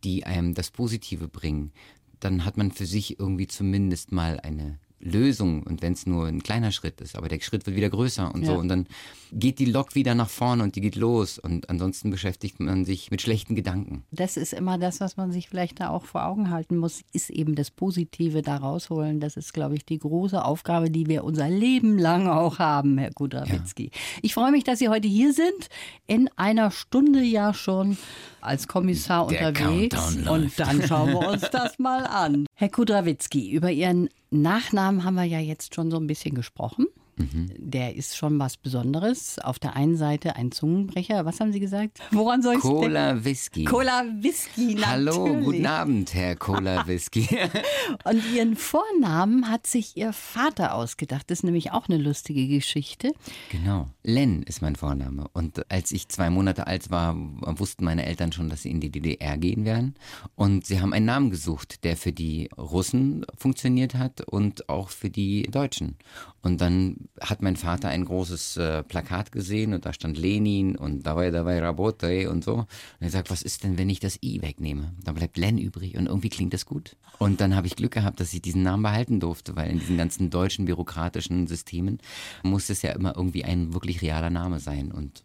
die 0.06 0.26
einem 0.26 0.54
das 0.54 0.72
Positive 0.72 1.28
bringen, 1.28 1.74
dann 2.22 2.46
hat 2.46 2.56
man 2.56 2.72
für 2.72 2.86
sich 2.86 3.20
irgendwie 3.20 3.48
zumindest 3.48 4.14
mal 4.14 4.40
eine 4.40 4.80
Lösung 5.00 5.64
und 5.64 5.82
wenn 5.82 5.94
es 5.94 6.06
nur 6.06 6.28
ein 6.28 6.42
kleiner 6.42 6.72
Schritt 6.72 7.02
ist, 7.02 7.16
aber 7.16 7.28
der 7.28 7.40
Schritt 7.40 7.66
wird 7.66 7.76
wieder 7.76 7.90
größer 7.90 8.34
und 8.34 8.42
ja. 8.42 8.48
so 8.48 8.58
und 8.58 8.68
dann 8.68 8.88
geht 9.32 9.60
die 9.60 9.66
Lok 9.66 9.96
wieder 9.96 10.16
nach 10.16 10.30
vorne 10.30 10.64
und 10.64 10.76
die 10.76 10.82
geht 10.82 10.96
los 10.96 11.38
und 11.38 11.70
ansonsten 11.70 12.10
beschäftigt 12.10 12.60
man 12.60 12.86
sich 12.86 13.12
mit 13.12 13.22
schlechten 13.22 13.56
Gedanken. 13.56 14.04
Das 14.12 14.38
ist 14.38 14.54
immer 14.54 14.78
das, 14.78 15.00
was 15.00 15.18
man 15.18 15.32
sich 15.32 15.50
vielleicht 15.50 15.80
da 15.80 15.90
auch 15.90 16.06
vor 16.06 16.26
Augen 16.26 16.50
halten 16.50 16.78
muss, 16.78 17.02
ist 17.14 17.30
eben 17.30 17.56
das 17.56 17.70
Positive 17.72 18.42
da 18.42 18.58
rausholen. 18.58 19.20
Das 19.20 19.38
ist, 19.38 19.54
glaube 19.54 19.76
ich, 19.76 19.86
die 19.86 20.00
große 20.00 20.44
Aufgabe, 20.44 20.90
die 20.90 21.08
wir 21.08 21.24
unser 21.24 21.50
Leben 21.50 21.98
lang 21.98 22.28
auch 22.28 22.60
haben, 22.60 22.98
Herr 22.98 23.12
Kudrawitzki. 23.14 23.92
Ja. 23.94 24.00
Ich 24.22 24.34
freue 24.34 24.52
mich, 24.52 24.64
dass 24.64 24.80
Sie 24.80 24.90
heute 24.90 25.08
hier 25.08 25.34
sind. 25.34 25.70
In 26.08 26.30
einer 26.36 26.72
Stunde 26.72 27.22
ja 27.22 27.54
schon 27.54 27.98
als 28.42 28.68
Kommissar 28.68 29.28
Der 29.28 29.50
unterwegs. 29.50 30.16
Und 30.28 30.58
dann 30.58 30.82
schauen 30.82 31.12
wir 31.12 31.30
uns 31.30 31.50
das 31.52 31.80
mal 31.80 32.06
an. 32.06 32.46
Herr 32.54 32.70
Kudrawitzki, 32.70 33.52
über 33.52 33.72
Ihren 33.72 34.10
Nachnamen 34.30 35.04
haben 35.04 35.16
wir 35.16 35.24
ja 35.24 35.40
jetzt 35.40 35.76
schon 35.76 35.92
so 35.92 35.98
ein 35.98 36.08
bisschen 36.08 36.36
gesprochen. 36.36 36.88
Mhm. 37.18 37.52
Der 37.58 37.96
ist 37.96 38.16
schon 38.16 38.40
was 38.40 38.58
Besonderes. 38.58 39.40
Auf 39.40 39.60
der 39.60 39.76
einen 39.76 39.98
Seite 39.98 40.36
ein 40.36 40.52
Zungenbrecher. 40.52 41.26
Was 41.26 41.40
haben 41.40 41.52
Sie 41.52 41.60
gesagt? 41.60 42.00
Woran 42.12 42.42
soll 42.42 42.56
ich 42.56 42.62
Cola 42.62 43.10
denken? 43.14 43.26
Whisky. 43.26 43.64
Cola 43.66 44.04
Whisky, 44.20 44.76
natürlich. 44.76 44.88
Hallo, 44.88 45.44
guten 45.44 45.66
Abend, 45.66 46.14
Herr 46.14 46.36
Cola 46.36 46.88
Whisky. 46.88 47.28
Und 48.04 48.24
Ihren 48.34 48.56
Vornamen 48.56 49.50
hat 49.50 49.68
sich 49.68 49.98
Ihr 49.98 50.14
Vater 50.14 50.76
ausgedacht. 50.76 51.30
Das 51.30 51.40
ist 51.40 51.44
nämlich 51.44 51.72
auch 51.72 51.90
eine 51.90 51.98
lustige 51.98 52.48
Geschichte. 52.48 53.14
Genau. 53.52 53.90
Len 54.04 54.44
ist 54.44 54.62
mein 54.62 54.76
Vorname. 54.76 55.28
Und 55.34 55.70
als 55.72 55.92
ich 55.92 56.10
zwei 56.10 56.30
Monate 56.30 56.68
alt 56.68 56.90
war, 56.92 57.16
wussten 57.18 57.84
meine 57.84 58.06
Eltern 58.06 58.32
schon, 58.32 58.50
dass 58.50 58.62
sie 58.62 58.72
in 58.72 58.80
die 58.80 58.92
DDR 58.92 59.38
gehen 59.38 59.66
werden. 59.66 59.96
Und 60.36 60.66
sie 60.66 60.80
haben 60.80 60.94
einen 60.94 61.06
Namen 61.06 61.30
gesucht, 61.32 61.84
der 61.84 61.98
für 61.98 62.12
die 62.12 62.50
Russen 62.58 63.26
funktioniert 63.36 63.96
hat 63.96 64.22
und 64.22 64.70
auch 64.70 64.90
für 64.90 65.10
die 65.10 65.44
Deutschen. 65.44 65.98
Und 66.42 66.62
dann 66.62 67.07
hat 67.22 67.42
mein 67.42 67.56
Vater 67.56 67.90
ein 67.90 68.06
großes 68.06 68.58
äh, 68.58 68.84
Plakat 68.84 69.32
gesehen 69.32 69.74
und 69.74 69.86
da 69.86 69.94
stand 69.94 70.18
Lenin 70.18 70.76
und 70.76 71.04
dabei, 71.04 71.32
dabei 71.32 71.60
Rabote 71.60 72.30
und 72.30 72.44
so. 72.44 72.56
Und 72.56 72.68
er 73.00 73.10
sagt, 73.10 73.30
was 73.32 73.42
ist 73.42 73.64
denn, 73.64 73.78
wenn 73.78 73.90
ich 73.90 74.00
das 74.00 74.20
I 74.24 74.42
wegnehme? 74.42 74.94
Dann 75.04 75.16
bleibt 75.16 75.38
Len 75.38 75.58
übrig 75.58 75.98
und 75.98 76.08
irgendwie 76.08 76.30
klingt 76.30 76.54
das 76.54 76.66
gut. 76.66 76.96
Und 77.20 77.42
dann 77.42 77.56
habe 77.56 77.68
ich 77.68 77.76
Glück 77.76 77.94
gehabt, 77.94 78.20
dass 78.20 78.34
ich 78.34 78.42
diesen 78.42 78.64
Namen 78.64 78.84
behalten 78.84 79.20
durfte, 79.20 79.56
weil 79.56 79.72
in 79.72 79.80
diesen 79.80 79.98
ganzen 79.98 80.30
deutschen 80.30 80.66
bürokratischen 80.66 81.48
Systemen 81.48 82.00
muss 82.44 82.70
es 82.70 82.82
ja 82.82 82.92
immer 82.92 83.16
irgendwie 83.16 83.44
ein 83.44 83.74
wirklich 83.74 84.02
realer 84.02 84.30
Name 84.30 84.60
sein. 84.60 84.92
Und 84.92 85.24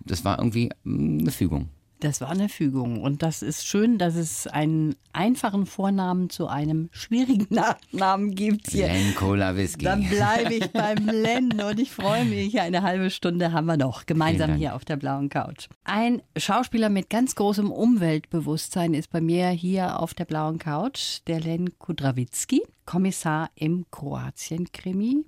das 0.00 0.24
war 0.24 0.38
irgendwie 0.38 0.70
hm, 0.84 1.18
eine 1.20 1.30
Fügung. 1.30 1.68
Das 2.00 2.20
war 2.20 2.30
eine 2.30 2.48
Fügung. 2.48 3.02
Und 3.02 3.22
das 3.22 3.42
ist 3.42 3.66
schön, 3.66 3.98
dass 3.98 4.14
es 4.14 4.46
einen 4.46 4.96
einfachen 5.12 5.64
Vornamen 5.66 6.28
zu 6.28 6.46
einem 6.46 6.88
schwierigen 6.92 7.46
Nachnamen 7.54 8.34
gibt 8.34 8.70
hier. 8.70 8.88
Len 8.88 9.14
Cola 9.14 9.56
Whisky. 9.56 9.84
Dann 9.84 10.06
bleibe 10.08 10.54
ich 10.54 10.70
beim 10.72 11.06
Len 11.06 11.60
und 11.60 11.80
ich 11.80 11.90
freue 11.90 12.24
mich. 12.24 12.60
Eine 12.60 12.82
halbe 12.82 13.10
Stunde 13.10 13.52
haben 13.52 13.66
wir 13.66 13.76
noch 13.76 14.04
gemeinsam 14.06 14.54
hier 14.54 14.74
auf 14.74 14.84
der 14.84 14.96
blauen 14.96 15.28
Couch. 15.28 15.68
Ein 15.84 16.22
Schauspieler 16.36 16.90
mit 16.90 17.08
ganz 17.08 17.34
großem 17.34 17.70
Umweltbewusstsein 17.70 18.92
ist 18.92 19.10
bei 19.10 19.20
mir 19.20 19.48
hier 19.48 20.00
auf 20.00 20.12
der 20.12 20.26
blauen 20.26 20.58
Couch, 20.58 21.20
der 21.26 21.40
Len 21.40 21.78
Kudrawitzki. 21.78 22.62
Kommissar 22.86 23.50
im 23.54 23.84
Kroatien-Krimi. 23.90 25.24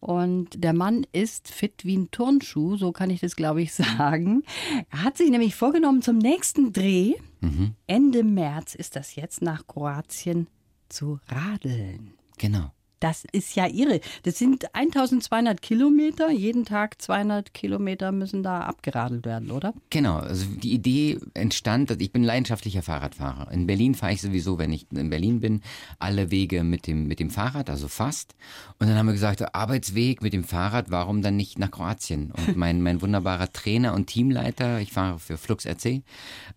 Und 0.00 0.62
der 0.62 0.72
Mann 0.72 1.06
ist 1.12 1.48
fit 1.48 1.84
wie 1.84 1.96
ein 1.96 2.10
Turnschuh, 2.10 2.76
so 2.76 2.92
kann 2.92 3.10
ich 3.10 3.20
das, 3.20 3.36
glaube 3.36 3.62
ich, 3.62 3.72
sagen. 3.74 4.42
Er 4.90 5.04
hat 5.04 5.16
sich 5.16 5.30
nämlich 5.30 5.54
vorgenommen, 5.54 6.02
zum 6.02 6.18
nächsten 6.18 6.72
Dreh, 6.72 7.14
mhm. 7.40 7.74
Ende 7.86 8.24
März 8.24 8.74
ist 8.74 8.96
das 8.96 9.16
jetzt, 9.16 9.42
nach 9.42 9.66
Kroatien 9.66 10.48
zu 10.88 11.20
radeln. 11.28 12.14
Genau. 12.38 12.72
Das 13.00 13.24
ist 13.32 13.54
ja 13.54 13.66
irre. 13.66 14.00
Das 14.24 14.38
sind 14.38 14.74
1200 14.74 15.62
Kilometer. 15.62 16.30
Jeden 16.30 16.64
Tag 16.64 17.00
200 17.00 17.54
Kilometer 17.54 18.12
müssen 18.12 18.42
da 18.42 18.60
abgeradelt 18.60 19.24
werden, 19.24 19.50
oder? 19.50 19.72
Genau. 19.90 20.16
Also 20.16 20.46
die 20.46 20.72
Idee 20.72 21.18
entstand, 21.34 21.90
dass 21.90 21.98
ich 22.00 22.12
bin 22.12 22.24
leidenschaftlicher 22.24 22.82
Fahrradfahrer. 22.82 23.52
In 23.52 23.66
Berlin 23.66 23.94
fahre 23.94 24.12
ich 24.12 24.20
sowieso, 24.20 24.58
wenn 24.58 24.72
ich 24.72 24.86
in 24.92 25.10
Berlin 25.10 25.40
bin, 25.40 25.62
alle 25.98 26.30
Wege 26.30 26.64
mit 26.64 26.86
dem, 26.86 27.06
mit 27.06 27.20
dem 27.20 27.30
Fahrrad, 27.30 27.70
also 27.70 27.88
fast. 27.88 28.34
Und 28.78 28.88
dann 28.88 28.96
haben 28.96 29.06
wir 29.06 29.12
gesagt, 29.12 29.54
Arbeitsweg 29.54 30.22
mit 30.22 30.32
dem 30.32 30.44
Fahrrad, 30.44 30.90
warum 30.90 31.22
dann 31.22 31.36
nicht 31.36 31.58
nach 31.58 31.70
Kroatien? 31.70 32.32
Und 32.32 32.56
mein, 32.56 32.82
mein 32.82 33.00
wunderbarer 33.00 33.52
Trainer 33.52 33.94
und 33.94 34.06
Teamleiter, 34.06 34.80
ich 34.80 34.92
fahre 34.92 35.18
für 35.18 35.36
Flux 35.36 35.66
RC, 35.66 36.02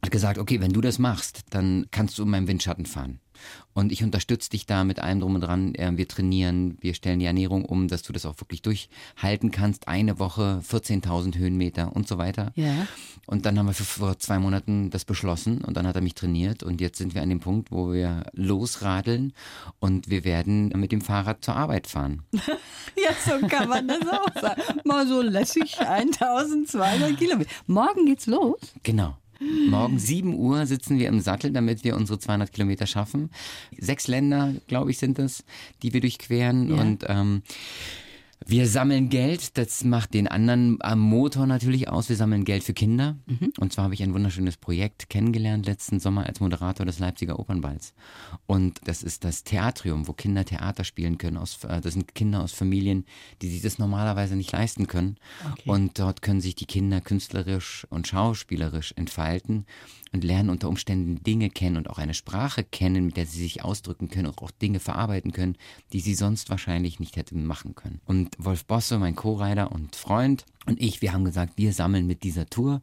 hat 0.01 0.11
gesagt, 0.11 0.37
okay, 0.37 0.59
wenn 0.61 0.73
du 0.73 0.81
das 0.81 0.99
machst, 0.99 1.41
dann 1.49 1.85
kannst 1.91 2.17
du 2.17 2.23
in 2.23 2.29
meinem 2.29 2.47
Windschatten 2.47 2.85
fahren. 2.85 3.19
Und 3.73 3.91
ich 3.91 4.03
unterstütze 4.03 4.49
dich 4.49 4.65
da 4.65 4.83
mit 4.83 4.99
allem 4.99 5.21
drum 5.21 5.35
und 5.35 5.41
dran. 5.41 5.75
Äh, 5.75 5.91
wir 5.95 6.07
trainieren, 6.07 6.77
wir 6.81 6.93
stellen 6.93 7.19
die 7.19 7.25
Ernährung 7.25 7.65
um, 7.65 7.87
dass 7.87 8.03
du 8.03 8.13
das 8.13 8.25
auch 8.25 8.39
wirklich 8.39 8.61
durchhalten 8.61 9.51
kannst. 9.51 9.87
Eine 9.87 10.19
Woche, 10.19 10.61
14.000 10.69 11.37
Höhenmeter 11.37 11.95
und 11.95 12.07
so 12.07 12.17
weiter. 12.17 12.51
Ja. 12.55 12.87
Und 13.27 13.45
dann 13.45 13.57
haben 13.57 13.67
wir 13.67 13.73
vor 13.73 14.19
zwei 14.19 14.39
Monaten 14.39 14.89
das 14.89 15.05
beschlossen 15.05 15.61
und 15.61 15.77
dann 15.77 15.87
hat 15.87 15.95
er 15.95 16.01
mich 16.01 16.15
trainiert 16.15 16.63
und 16.63 16.81
jetzt 16.81 16.97
sind 16.97 17.15
wir 17.15 17.21
an 17.21 17.29
dem 17.29 17.39
Punkt, 17.39 17.71
wo 17.71 17.93
wir 17.93 18.23
losradeln 18.33 19.33
und 19.79 20.09
wir 20.09 20.25
werden 20.25 20.69
mit 20.75 20.91
dem 20.91 21.01
Fahrrad 21.01 21.43
zur 21.45 21.55
Arbeit 21.55 21.87
fahren. 21.87 22.23
ja, 22.33 23.11
so 23.25 23.47
kann 23.47 23.69
man 23.69 23.87
das 23.87 24.01
auch 24.07 24.41
sagen. 24.41 24.61
Mal 24.83 25.07
so 25.07 25.21
lässig 25.21 25.79
1200 25.79 27.17
Kilometer. 27.17 27.49
Morgen 27.67 28.05
geht's 28.05 28.25
los. 28.25 28.59
Genau. 28.83 29.15
Morgen 29.69 29.97
7 29.97 30.35
Uhr 30.35 30.65
sitzen 30.67 30.99
wir 30.99 31.07
im 31.07 31.19
Sattel, 31.19 31.51
damit 31.51 31.83
wir 31.83 31.95
unsere 31.95 32.19
200 32.19 32.51
Kilometer 32.51 32.85
schaffen. 32.85 33.31
Sechs 33.77 34.07
Länder, 34.07 34.53
glaube 34.67 34.91
ich, 34.91 34.99
sind 34.99 35.17
es, 35.17 35.43
die 35.81 35.93
wir 35.93 36.01
durchqueren. 36.01 36.69
Ja. 36.69 36.81
Und 36.81 37.05
ähm, 37.07 37.41
wir 38.45 38.67
sammeln 38.67 39.09
Geld, 39.09 39.57
das 39.57 39.83
macht 39.83 40.13
den 40.13 40.27
anderen 40.27 40.77
am 40.81 40.99
Motor 40.99 41.45
natürlich 41.45 41.89
aus. 41.89 42.09
Wir 42.09 42.15
sammeln 42.15 42.43
Geld 42.43 42.63
für 42.63 42.73
Kinder. 42.73 43.17
Mhm. 43.27 43.53
Und 43.59 43.71
zwar 43.71 43.85
habe 43.85 43.93
ich 43.93 44.01
ein 44.01 44.13
wunderschönes 44.13 44.57
Projekt 44.57 45.09
kennengelernt 45.09 45.65
letzten 45.65 45.99
Sommer 45.99 46.25
als 46.25 46.39
Moderator 46.39 46.85
des 46.85 46.99
Leipziger 46.99 47.39
Opernballs. 47.39 47.93
Und 48.47 48.79
das 48.85 49.03
ist 49.03 49.23
das 49.23 49.43
Theatrium, 49.43 50.07
wo 50.07 50.13
Kinder 50.13 50.43
Theater 50.43 50.83
spielen 50.83 51.17
können. 51.17 51.37
Aus, 51.37 51.63
äh, 51.63 51.81
das 51.81 51.93
sind 51.93 52.15
Kinder 52.15 52.41
aus 52.41 52.51
Familien, 52.51 53.05
die 53.41 53.49
sich 53.49 53.61
das 53.61 53.77
normalerweise 53.77 54.35
nicht 54.35 54.51
leisten 54.51 54.87
können. 54.87 55.17
Okay. 55.51 55.69
Und 55.69 55.99
dort 55.99 56.21
können 56.21 56.41
sich 56.41 56.55
die 56.55 56.65
Kinder 56.65 56.99
künstlerisch 56.99 57.85
und 57.89 58.07
schauspielerisch 58.07 58.93
entfalten 58.95 59.65
und 60.13 60.23
lernen 60.23 60.49
unter 60.49 60.67
Umständen 60.67 61.23
Dinge 61.23 61.49
kennen 61.49 61.77
und 61.77 61.89
auch 61.89 61.97
eine 61.97 62.13
Sprache 62.13 62.63
kennen, 62.63 63.05
mit 63.05 63.17
der 63.17 63.25
sie 63.25 63.39
sich 63.39 63.63
ausdrücken 63.63 64.09
können 64.09 64.27
und 64.27 64.41
auch 64.41 64.51
Dinge 64.51 64.79
verarbeiten 64.79 65.31
können, 65.31 65.57
die 65.93 65.99
sie 65.99 66.15
sonst 66.15 66.49
wahrscheinlich 66.49 66.99
nicht 66.99 67.15
hätten 67.15 67.45
machen 67.45 67.75
können. 67.75 68.01
Und 68.05 68.35
Wolf 68.37 68.65
Bosse, 68.65 68.99
mein 68.99 69.15
Co-Rider 69.15 69.71
und 69.71 69.95
Freund, 69.95 70.45
und 70.67 70.79
ich, 70.79 71.01
wir 71.01 71.11
haben 71.11 71.25
gesagt, 71.25 71.53
wir 71.55 71.73
sammeln 71.73 72.05
mit 72.05 72.21
dieser 72.23 72.45
Tour 72.45 72.81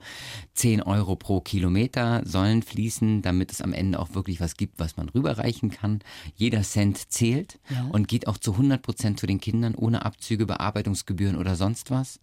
10 0.55 0.83
Euro 0.83 1.15
pro 1.15 1.41
Kilometer 1.41 2.23
sollen 2.25 2.63
fließen, 2.63 3.23
damit 3.23 3.53
es 3.53 3.61
am 3.61 3.73
Ende 3.73 4.01
auch 4.01 4.15
wirklich 4.15 4.41
was 4.41 4.57
gibt, 4.57 4.81
was 4.81 4.97
man 4.97 5.09
rüberreichen 5.09 5.71
kann. 5.71 6.01
Jeder 6.35 6.63
Cent 6.63 7.13
zählt 7.13 7.61
ja. 7.71 7.87
und 7.93 8.09
geht 8.09 8.27
auch 8.27 8.37
zu 8.37 8.53
100 8.53 8.83
Prozent 8.83 9.21
zu 9.21 9.27
den 9.29 9.41
Kindern 9.41 9.77
ohne 9.77 10.05
Abzüge, 10.05 10.47
Bearbeitungsgebühren 10.47 11.37
oder 11.37 11.55
sonst 11.55 11.93
was. 11.93 12.19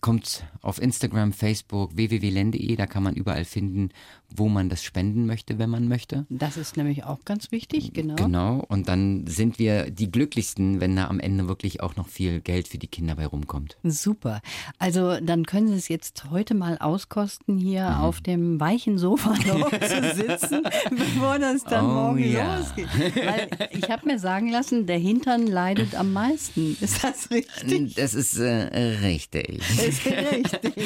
Kommt 0.00 0.46
auf 0.62 0.80
Instagram, 0.80 1.34
Facebook, 1.34 1.94
www.lende.de, 1.96 2.74
da 2.76 2.86
kann 2.86 3.02
man 3.02 3.14
überall 3.14 3.44
finden, 3.44 3.90
wo 4.34 4.48
man 4.48 4.70
das 4.70 4.82
spenden 4.82 5.26
möchte, 5.26 5.58
wenn 5.58 5.68
man 5.68 5.86
möchte. 5.86 6.26
Das 6.30 6.56
ist 6.56 6.78
nämlich 6.78 7.04
auch 7.04 7.24
ganz 7.24 7.52
wichtig, 7.52 7.92
genau. 7.92 8.14
Genau, 8.16 8.64
und 8.68 8.88
dann 8.88 9.26
sind 9.26 9.58
wir 9.58 9.90
die 9.90 10.10
glücklichsten, 10.10 10.80
wenn 10.80 10.96
da 10.96 11.08
am 11.08 11.20
Ende 11.20 11.46
wirklich 11.46 11.82
auch 11.82 11.94
noch 11.96 12.08
viel 12.08 12.40
Geld 12.40 12.68
für 12.68 12.78
die 12.78 12.88
Kinder 12.88 13.16
bei 13.16 13.26
rumkommt. 13.26 13.76
Super. 13.82 14.40
Also 14.78 14.93
dann 15.20 15.46
können 15.46 15.68
Sie 15.68 15.74
es 15.74 15.88
jetzt 15.88 16.30
heute 16.30 16.54
mal 16.54 16.78
auskosten, 16.78 17.58
hier 17.58 17.88
mhm. 17.88 17.96
auf 17.96 18.20
dem 18.20 18.58
weichen 18.58 18.98
Sofa 18.98 19.30
noch 19.46 19.70
zu 19.70 20.14
sitzen, 20.14 20.62
bevor 20.90 21.38
das 21.38 21.62
dann 21.64 21.84
oh, 21.84 21.88
morgen 21.88 22.32
ja. 22.32 22.58
losgeht. 22.58 22.88
Weil 23.14 23.48
ich 23.70 23.88
habe 23.88 24.06
mir 24.06 24.18
sagen 24.18 24.50
lassen, 24.50 24.86
der 24.86 24.98
Hintern 24.98 25.46
leidet 25.46 25.94
am 25.94 26.12
meisten. 26.12 26.76
Ist 26.80 27.04
das 27.04 27.30
richtig? 27.30 27.94
Das 27.94 28.14
ist 28.14 28.36
äh, 28.38 28.98
richtig. 29.02 29.58
Ist 29.58 30.06
richtig. 30.06 30.74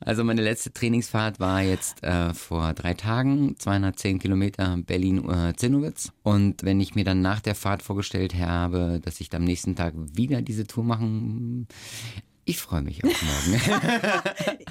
Also 0.00 0.24
meine 0.24 0.42
letzte 0.42 0.72
Trainingsfahrt 0.72 1.40
war 1.40 1.62
jetzt 1.62 2.02
äh, 2.02 2.32
vor 2.32 2.72
drei 2.74 2.90
drei 2.90 2.94
Tagen, 2.94 3.56
210 3.58 4.18
Kilometer 4.18 4.78
Berlin-Zinnowitz. 4.84 6.06
Äh, 6.06 6.10
und 6.22 6.62
wenn 6.62 6.80
ich 6.80 6.94
mir 6.94 7.04
dann 7.04 7.20
nach 7.20 7.40
der 7.40 7.54
Fahrt 7.54 7.82
vorgestellt 7.82 8.34
habe, 8.34 9.00
dass 9.02 9.20
ich 9.20 9.32
am 9.34 9.44
nächsten 9.44 9.76
Tag 9.76 9.94
wieder 9.96 10.42
diese 10.42 10.66
Tour 10.66 10.84
machen 10.84 11.66
Ich 12.44 12.58
freue 12.58 12.82
mich 12.82 13.04
auf 13.04 13.12
morgen. 13.22 13.60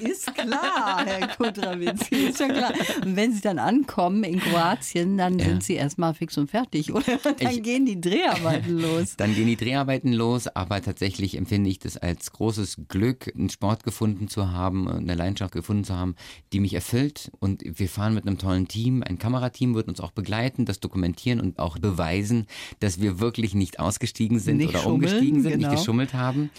ist 0.00 0.34
klar, 0.34 1.04
Herr 1.06 1.28
Kudrawitzki, 1.28 2.26
ist 2.26 2.38
schon 2.38 2.48
klar. 2.48 2.72
Und 3.04 3.16
wenn 3.16 3.32
Sie 3.32 3.40
dann 3.40 3.58
ankommen 3.58 4.24
in 4.24 4.40
Kroatien, 4.40 5.16
dann 5.16 5.38
ja. 5.38 5.46
sind 5.46 5.62
Sie 5.62 5.74
erstmal 5.74 6.12
fix 6.14 6.36
und 6.36 6.50
fertig, 6.50 6.92
oder? 6.92 7.18
Dann 7.38 7.52
ich, 7.52 7.62
gehen 7.62 7.86
die 7.86 8.00
Dreharbeiten 8.00 8.78
los. 8.80 9.16
Dann 9.16 9.34
gehen 9.34 9.46
die 9.46 9.56
Dreharbeiten 9.56 10.12
los, 10.12 10.48
aber 10.48 10.82
tatsächlich 10.82 11.36
empfinde 11.36 11.70
ich 11.70 11.78
das 11.78 11.96
als 11.96 12.32
großes 12.32 12.82
Glück, 12.88 13.32
einen 13.34 13.50
Sport 13.50 13.84
gefunden 13.84 14.28
zu 14.28 14.50
haben, 14.50 14.88
eine 14.88 15.14
Leidenschaft 15.14 15.54
gefunden 15.54 15.84
zu 15.84 15.94
haben, 15.94 16.16
die 16.52 16.60
mich 16.60 16.74
erfüllt. 16.74 17.30
Und 17.38 17.62
wir 17.64 17.88
fahren 17.88 18.14
mit 18.14 18.26
einem 18.26 18.38
tollen 18.38 18.68
Team. 18.68 19.02
Ein 19.02 19.18
Kamerateam 19.18 19.74
wird 19.74 19.88
uns 19.88 20.00
auch 20.00 20.10
begleiten, 20.10 20.66
das 20.66 20.80
dokumentieren 20.80 21.40
und 21.40 21.58
auch 21.58 21.78
beweisen, 21.78 22.46
dass 22.80 23.00
wir 23.00 23.20
wirklich 23.20 23.54
nicht 23.54 23.80
ausgestiegen 23.80 24.38
sind 24.38 24.58
nicht 24.58 24.70
oder 24.70 24.86
umgestiegen 24.86 25.42
sind, 25.42 25.52
genau. 25.52 25.68
nicht 25.68 25.78
geschummelt 25.78 26.14
haben. 26.14 26.50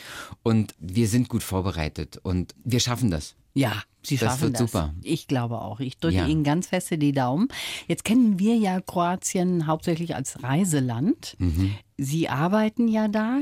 Und 0.41 0.73
wir 0.79 1.10
sind 1.11 1.29
gut 1.29 1.43
vorbereitet 1.43 2.19
und 2.23 2.55
wir 2.63 2.79
schaffen 2.79 3.11
das. 3.11 3.35
Ja, 3.53 3.73
Sie 4.03 4.17
das 4.17 4.29
schaffen 4.29 4.41
wird 4.43 4.53
das. 4.55 4.71
super. 4.71 4.93
Ich 5.03 5.27
glaube 5.27 5.61
auch. 5.61 5.79
Ich 5.79 5.97
drücke 5.97 6.15
ja. 6.17 6.25
Ihnen 6.27 6.43
ganz 6.43 6.67
feste 6.67 6.97
die 6.97 7.11
Daumen. 7.11 7.49
Jetzt 7.87 8.03
kennen 8.03 8.39
wir 8.39 8.55
ja 8.55 8.81
Kroatien 8.81 9.67
hauptsächlich 9.67 10.15
als 10.15 10.41
Reiseland. 10.41 11.35
Mhm. 11.37 11.75
Sie 11.97 12.29
arbeiten 12.29 12.87
ja 12.87 13.07
da. 13.07 13.41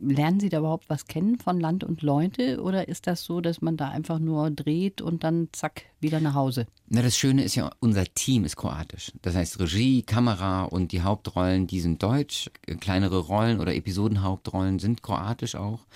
Lernen 0.00 0.40
Sie 0.40 0.48
da 0.48 0.58
überhaupt 0.58 0.88
was 0.88 1.06
kennen 1.06 1.38
von 1.38 1.60
Land 1.60 1.84
und 1.84 2.02
Leute 2.02 2.62
oder 2.62 2.88
ist 2.88 3.06
das 3.06 3.22
so, 3.22 3.40
dass 3.40 3.60
man 3.60 3.76
da 3.76 3.90
einfach 3.90 4.18
nur 4.18 4.50
dreht 4.50 5.02
und 5.02 5.24
dann 5.24 5.48
zack 5.52 5.82
wieder 6.00 6.20
nach 6.20 6.34
Hause? 6.34 6.66
Na, 6.88 7.02
das 7.02 7.16
Schöne 7.16 7.44
ist 7.44 7.54
ja, 7.54 7.70
unser 7.80 8.04
Team 8.04 8.44
ist 8.44 8.56
kroatisch. 8.56 9.12
Das 9.22 9.34
heißt, 9.34 9.60
Regie, 9.60 10.02
Kamera 10.02 10.64
und 10.64 10.92
die 10.92 11.02
Hauptrollen, 11.02 11.66
die 11.66 11.80
sind 11.80 12.02
deutsch. 12.02 12.50
Kleinere 12.80 13.18
Rollen 13.18 13.60
oder 13.60 13.74
Episodenhauptrollen 13.74 14.78
sind 14.78 15.02
kroatisch 15.02 15.54
auch. 15.54 15.86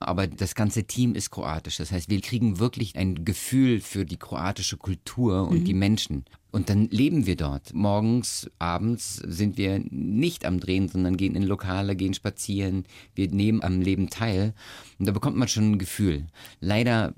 Aber 0.00 0.26
das 0.26 0.54
ganze 0.54 0.84
Team 0.84 1.14
ist 1.14 1.30
kroatisch. 1.30 1.76
Das 1.76 1.92
heißt, 1.92 2.08
wir 2.08 2.20
kriegen 2.20 2.58
wirklich 2.58 2.96
ein 2.96 3.24
Gefühl 3.24 3.80
für 3.80 4.04
die 4.04 4.16
kroatische 4.16 4.78
Kultur 4.78 5.46
und 5.48 5.60
mhm. 5.60 5.64
die 5.64 5.74
Menschen. 5.74 6.24
Und 6.50 6.68
dann 6.68 6.88
leben 6.88 7.26
wir 7.26 7.36
dort. 7.36 7.72
Morgens, 7.74 8.50
abends 8.58 9.16
sind 9.16 9.56
wir 9.56 9.80
nicht 9.90 10.44
am 10.44 10.60
Drehen, 10.60 10.88
sondern 10.88 11.16
gehen 11.16 11.34
in 11.34 11.44
Lokale, 11.44 11.96
gehen 11.96 12.14
spazieren. 12.14 12.84
Wir 13.14 13.30
nehmen 13.30 13.62
am 13.62 13.80
Leben 13.80 14.10
teil. 14.10 14.54
Und 14.98 15.06
da 15.06 15.12
bekommt 15.12 15.36
man 15.36 15.48
schon 15.48 15.72
ein 15.72 15.78
Gefühl. 15.78 16.26
Leider 16.60 17.14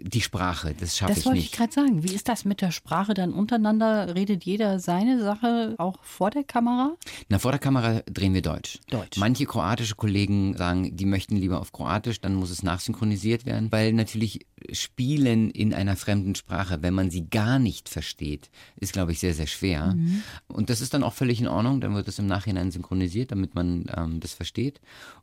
die 0.00 0.20
Sprache, 0.20 0.74
das 0.78 0.96
schaffe 0.96 1.12
ich 1.12 1.16
nicht. 1.18 1.26
Das 1.26 1.32
wollte 1.32 1.40
ich 1.40 1.52
gerade 1.52 1.72
sagen. 1.72 2.02
Wie 2.02 2.14
ist 2.14 2.28
das 2.28 2.44
mit 2.44 2.60
der 2.60 2.70
Sprache 2.70 3.14
dann 3.14 3.32
untereinander? 3.32 4.14
Redet 4.14 4.44
jeder 4.44 4.78
seine 4.78 5.20
Sache 5.20 5.74
auch 5.78 6.02
vor 6.02 6.30
der 6.30 6.44
Kamera? 6.44 6.94
Na, 7.28 7.38
vor 7.38 7.50
der 7.50 7.58
Kamera 7.58 8.02
drehen 8.06 8.34
wir 8.34 8.42
Deutsch. 8.42 8.78
Deutsch. 8.90 9.18
Manche 9.18 9.46
kroatische 9.46 9.96
Kollegen 9.96 10.56
sagen, 10.56 10.96
die 10.96 11.04
möchten 11.04 11.36
lieber 11.36 11.60
auf 11.60 11.72
Kroatisch, 11.72 12.20
dann 12.20 12.34
muss 12.34 12.50
es 12.50 12.62
nachsynchronisiert 12.62 13.46
werden, 13.46 13.72
weil 13.72 13.92
natürlich 13.92 14.46
Spielen 14.72 15.50
in 15.50 15.74
einer 15.74 15.96
fremden 15.96 16.34
Sprache, 16.34 16.82
wenn 16.82 16.94
man 16.94 17.10
sie 17.10 17.28
gar 17.28 17.58
nicht 17.58 17.88
versteht, 17.88 18.50
ist, 18.80 18.92
glaube 18.92 19.12
ich, 19.12 19.18
sehr, 19.18 19.34
sehr 19.34 19.46
schwer. 19.46 19.94
Mhm. 19.94 20.22
Und 20.48 20.70
das 20.70 20.80
ist 20.80 20.94
dann 20.94 21.02
auch 21.02 21.14
völlig 21.14 21.40
in 21.40 21.48
Ordnung. 21.48 21.80
Dann 21.80 21.94
wird 21.94 22.08
es 22.08 22.18
im 22.18 22.26
Nachhinein 22.26 22.70
synchronisiert, 22.70 23.32
damit 23.32 23.54
man 23.54 23.86
ähm, 23.96 24.20
das 24.20 24.32
versteht. 24.32 24.80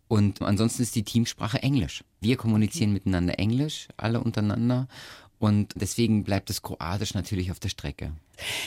Und 0.07 0.41
ansonsten 0.41 0.83
ist 0.83 0.95
die 0.95 1.03
Teamsprache 1.03 1.61
Englisch. 1.63 2.03
Wir 2.21 2.37
kommunizieren 2.37 2.89
okay. 2.89 2.95
miteinander 2.95 3.39
Englisch, 3.39 3.87
alle 3.97 4.21
untereinander. 4.21 4.87
Und 5.39 5.73
deswegen 5.75 6.23
bleibt 6.23 6.49
das 6.49 6.61
Kroatisch 6.61 7.13
natürlich 7.13 7.51
auf 7.51 7.59
der 7.59 7.69
Strecke. 7.69 8.13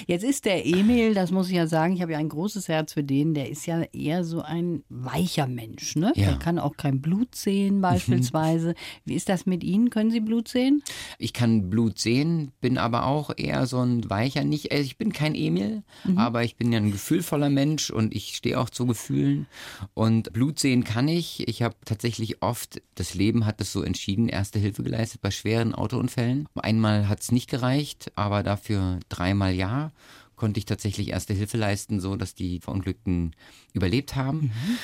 Jetzt 0.07 0.25
ist 0.25 0.45
der 0.45 0.67
Emil, 0.67 1.15
das 1.15 1.31
muss 1.31 1.49
ich 1.49 1.57
ja 1.57 1.67
sagen, 1.67 1.95
ich 1.95 2.03
habe 2.03 2.13
ja 2.13 2.19
ein 2.19 2.29
großes 2.29 2.69
Herz 2.69 2.93
für 2.93 3.05
den, 3.05 3.35
der 3.35 3.51
ist 3.51 3.67
ja 3.67 3.83
eher 3.93 4.25
so 4.25 4.43
ein 4.43 4.83
weicher 4.89 5.47
Mensch. 5.47 5.97
Ne? 5.97 6.13
Ja. 6.17 6.27
Der 6.27 6.39
kann 6.39 6.59
auch 6.59 6.77
kein 6.77 7.01
Blut 7.01 7.35
sehen 7.35 7.81
beispielsweise. 7.81 8.75
Wie 9.05 9.15
ist 9.15 9.29
das 9.29 9.47
mit 9.47 9.65
Ihnen? 9.65 9.91
Können 9.91 10.11
Sie 10.11 10.21
Blut 10.21 10.49
sehen? 10.49 10.83
Ich 11.19 11.33
kann 11.33 11.71
Blut 11.71 11.99
sehen, 11.99 12.53
bin 12.61 12.79
aber 12.79 13.07
auch 13.07 13.31
eher 13.37 13.67
so 13.67 13.81
ein 13.81 14.09
weicher, 14.09 14.45
nicht, 14.45 14.73
also 14.73 14.85
ich 14.85 14.99
bin 14.99 15.13
kein 15.13 15.35
Emil, 15.35 15.83
mhm. 16.05 16.19
aber 16.19 16.45
ich 16.45 16.57
bin 16.57 16.73
ja 16.73 16.79
ein 16.79 16.93
gefühlvoller 16.93 17.51
Mensch 17.51 17.91
und 17.91 18.15
ich 18.15 18.37
stehe 18.37 18.59
auch 18.59 18.71
zu 18.71 18.87
Gefühlen. 18.87 19.47
Und 19.95 20.33
Blut 20.33 20.59
sehen 20.59 20.85
kann 20.85 21.09
ich. 21.09 21.47
Ich 21.49 21.63
habe 21.63 21.75
tatsächlich 21.85 22.43
oft, 22.43 22.81
das 22.95 23.15
Leben 23.15 23.47
hat 23.47 23.61
es 23.61 23.73
so 23.73 23.83
entschieden, 23.83 24.29
erste 24.29 24.59
Hilfe 24.59 24.83
geleistet 24.83 25.21
bei 25.21 25.31
schweren 25.31 25.75
Autounfällen. 25.75 26.49
Einmal 26.55 27.09
hat 27.09 27.21
es 27.21 27.33
nicht 27.33 27.51
gereicht, 27.51 28.13
aber 28.15 28.43
dafür 28.43 28.99
dreimal 29.09 29.55
Jahr 29.59 29.93
konnte 30.37 30.59
ich 30.59 30.65
tatsächlich 30.65 31.11
erste 31.11 31.35
Hilfe 31.35 31.59
leisten, 31.59 32.01
so 32.01 32.17
dass 32.17 32.35
die 32.35 32.61
Verunglückten 32.61 33.35
überlebt 33.75 34.17
haben. 34.17 34.39
Mhm. 34.39 34.79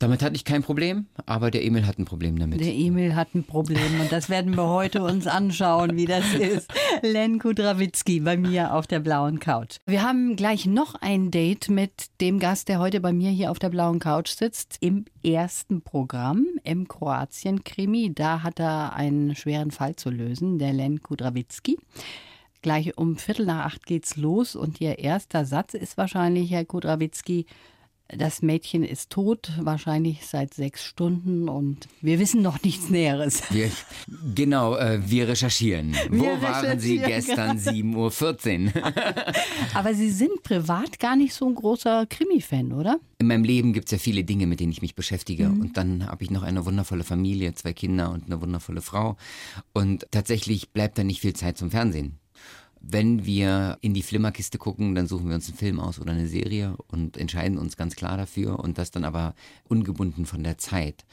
Damit 0.00 0.22
hatte 0.22 0.34
ich 0.34 0.44
kein 0.44 0.62
Problem, 0.62 1.06
aber 1.24 1.52
der 1.52 1.64
Emil 1.64 1.86
hat 1.86 1.98
ein 1.98 2.04
Problem 2.04 2.36
damit. 2.38 2.60
Der 2.60 2.74
Emil 2.74 3.14
hat 3.14 3.34
ein 3.34 3.44
Problem 3.44 4.00
und 4.00 4.10
das 4.10 4.28
werden 4.28 4.56
wir 4.56 4.68
heute 4.68 5.04
uns 5.04 5.26
anschauen, 5.28 5.96
wie 5.96 6.04
das 6.04 6.34
ist. 6.34 6.68
Len 7.02 7.38
Kudrawitzki 7.38 8.20
bei 8.20 8.36
mir 8.36 8.74
auf 8.74 8.88
der 8.88 8.98
blauen 8.98 9.38
Couch. 9.38 9.76
Wir 9.86 10.02
haben 10.02 10.34
gleich 10.34 10.66
noch 10.66 10.96
ein 10.96 11.30
Date 11.30 11.70
mit 11.70 12.08
dem 12.20 12.40
Gast, 12.40 12.68
der 12.68 12.80
heute 12.80 13.00
bei 13.00 13.12
mir 13.12 13.30
hier 13.30 13.52
auf 13.52 13.60
der 13.60 13.70
blauen 13.70 14.00
Couch 14.00 14.30
sitzt. 14.30 14.78
Im 14.80 15.04
ersten 15.24 15.80
Programm 15.80 16.44
im 16.64 16.88
Kroatien-Krimi. 16.88 18.12
Da 18.14 18.42
hat 18.42 18.58
er 18.58 18.94
einen 18.94 19.36
schweren 19.36 19.70
Fall 19.70 19.94
zu 19.94 20.10
lösen, 20.10 20.58
der 20.58 20.72
Len 20.72 21.02
Kudrawitzki. 21.02 21.78
Gleich 22.64 22.96
um 22.96 23.18
Viertel 23.18 23.44
nach 23.44 23.66
acht 23.66 23.84
geht's 23.84 24.16
los 24.16 24.56
und 24.56 24.80
Ihr 24.80 24.98
erster 24.98 25.44
Satz 25.44 25.74
ist 25.74 25.98
wahrscheinlich, 25.98 26.50
Herr 26.50 26.64
Kudrawitzki, 26.64 27.44
das 28.08 28.40
Mädchen 28.40 28.84
ist 28.84 29.10
tot, 29.10 29.52
wahrscheinlich 29.60 30.24
seit 30.24 30.54
sechs 30.54 30.82
Stunden 30.82 31.50
und 31.50 31.88
wir 32.00 32.18
wissen 32.18 32.40
noch 32.40 32.62
nichts 32.62 32.88
Näheres. 32.88 33.42
Wir, 33.50 33.70
genau, 34.34 34.76
äh, 34.76 34.98
wir 35.04 35.28
recherchieren. 35.28 35.92
Wir 36.08 36.20
Wo 36.20 36.24
recherchieren, 36.24 36.42
waren 36.42 36.80
Sie 36.80 36.98
gestern 37.00 37.62
genau. 37.62 38.08
7.14 38.08 38.74
Uhr? 38.74 38.92
Aber 39.74 39.92
Sie 39.92 40.10
sind 40.10 40.42
privat 40.42 40.98
gar 40.98 41.16
nicht 41.16 41.34
so 41.34 41.46
ein 41.46 41.54
großer 41.54 42.06
Krimi-Fan, 42.06 42.72
oder? 42.72 42.98
In 43.18 43.26
meinem 43.26 43.44
Leben 43.44 43.74
gibt 43.74 43.88
es 43.88 43.92
ja 43.92 43.98
viele 43.98 44.24
Dinge, 44.24 44.46
mit 44.46 44.60
denen 44.60 44.72
ich 44.72 44.80
mich 44.80 44.94
beschäftige. 44.94 45.50
Mhm. 45.50 45.60
Und 45.60 45.76
dann 45.76 46.06
habe 46.06 46.24
ich 46.24 46.30
noch 46.30 46.44
eine 46.44 46.64
wundervolle 46.64 47.04
Familie, 47.04 47.52
zwei 47.52 47.74
Kinder 47.74 48.10
und 48.10 48.24
eine 48.24 48.40
wundervolle 48.40 48.80
Frau. 48.80 49.18
Und 49.74 50.06
tatsächlich 50.10 50.70
bleibt 50.70 50.96
da 50.96 51.04
nicht 51.04 51.20
viel 51.20 51.34
Zeit 51.34 51.58
zum 51.58 51.70
Fernsehen 51.70 52.18
wenn 52.90 53.24
wir 53.24 53.78
in 53.80 53.94
die 53.94 54.02
Flimmerkiste 54.02 54.58
gucken, 54.58 54.94
dann 54.94 55.06
suchen 55.06 55.28
wir 55.28 55.34
uns 55.34 55.48
einen 55.48 55.56
Film 55.56 55.80
aus 55.80 55.98
oder 55.98 56.12
eine 56.12 56.26
Serie 56.26 56.76
und 56.88 57.16
entscheiden 57.16 57.58
uns 57.58 57.76
ganz 57.76 57.96
klar 57.96 58.16
dafür 58.16 58.58
und 58.58 58.78
das 58.78 58.90
dann 58.90 59.04
aber 59.04 59.34
ungebunden 59.64 60.26
von 60.26 60.42
der 60.42 60.58
Zeit. 60.58 61.04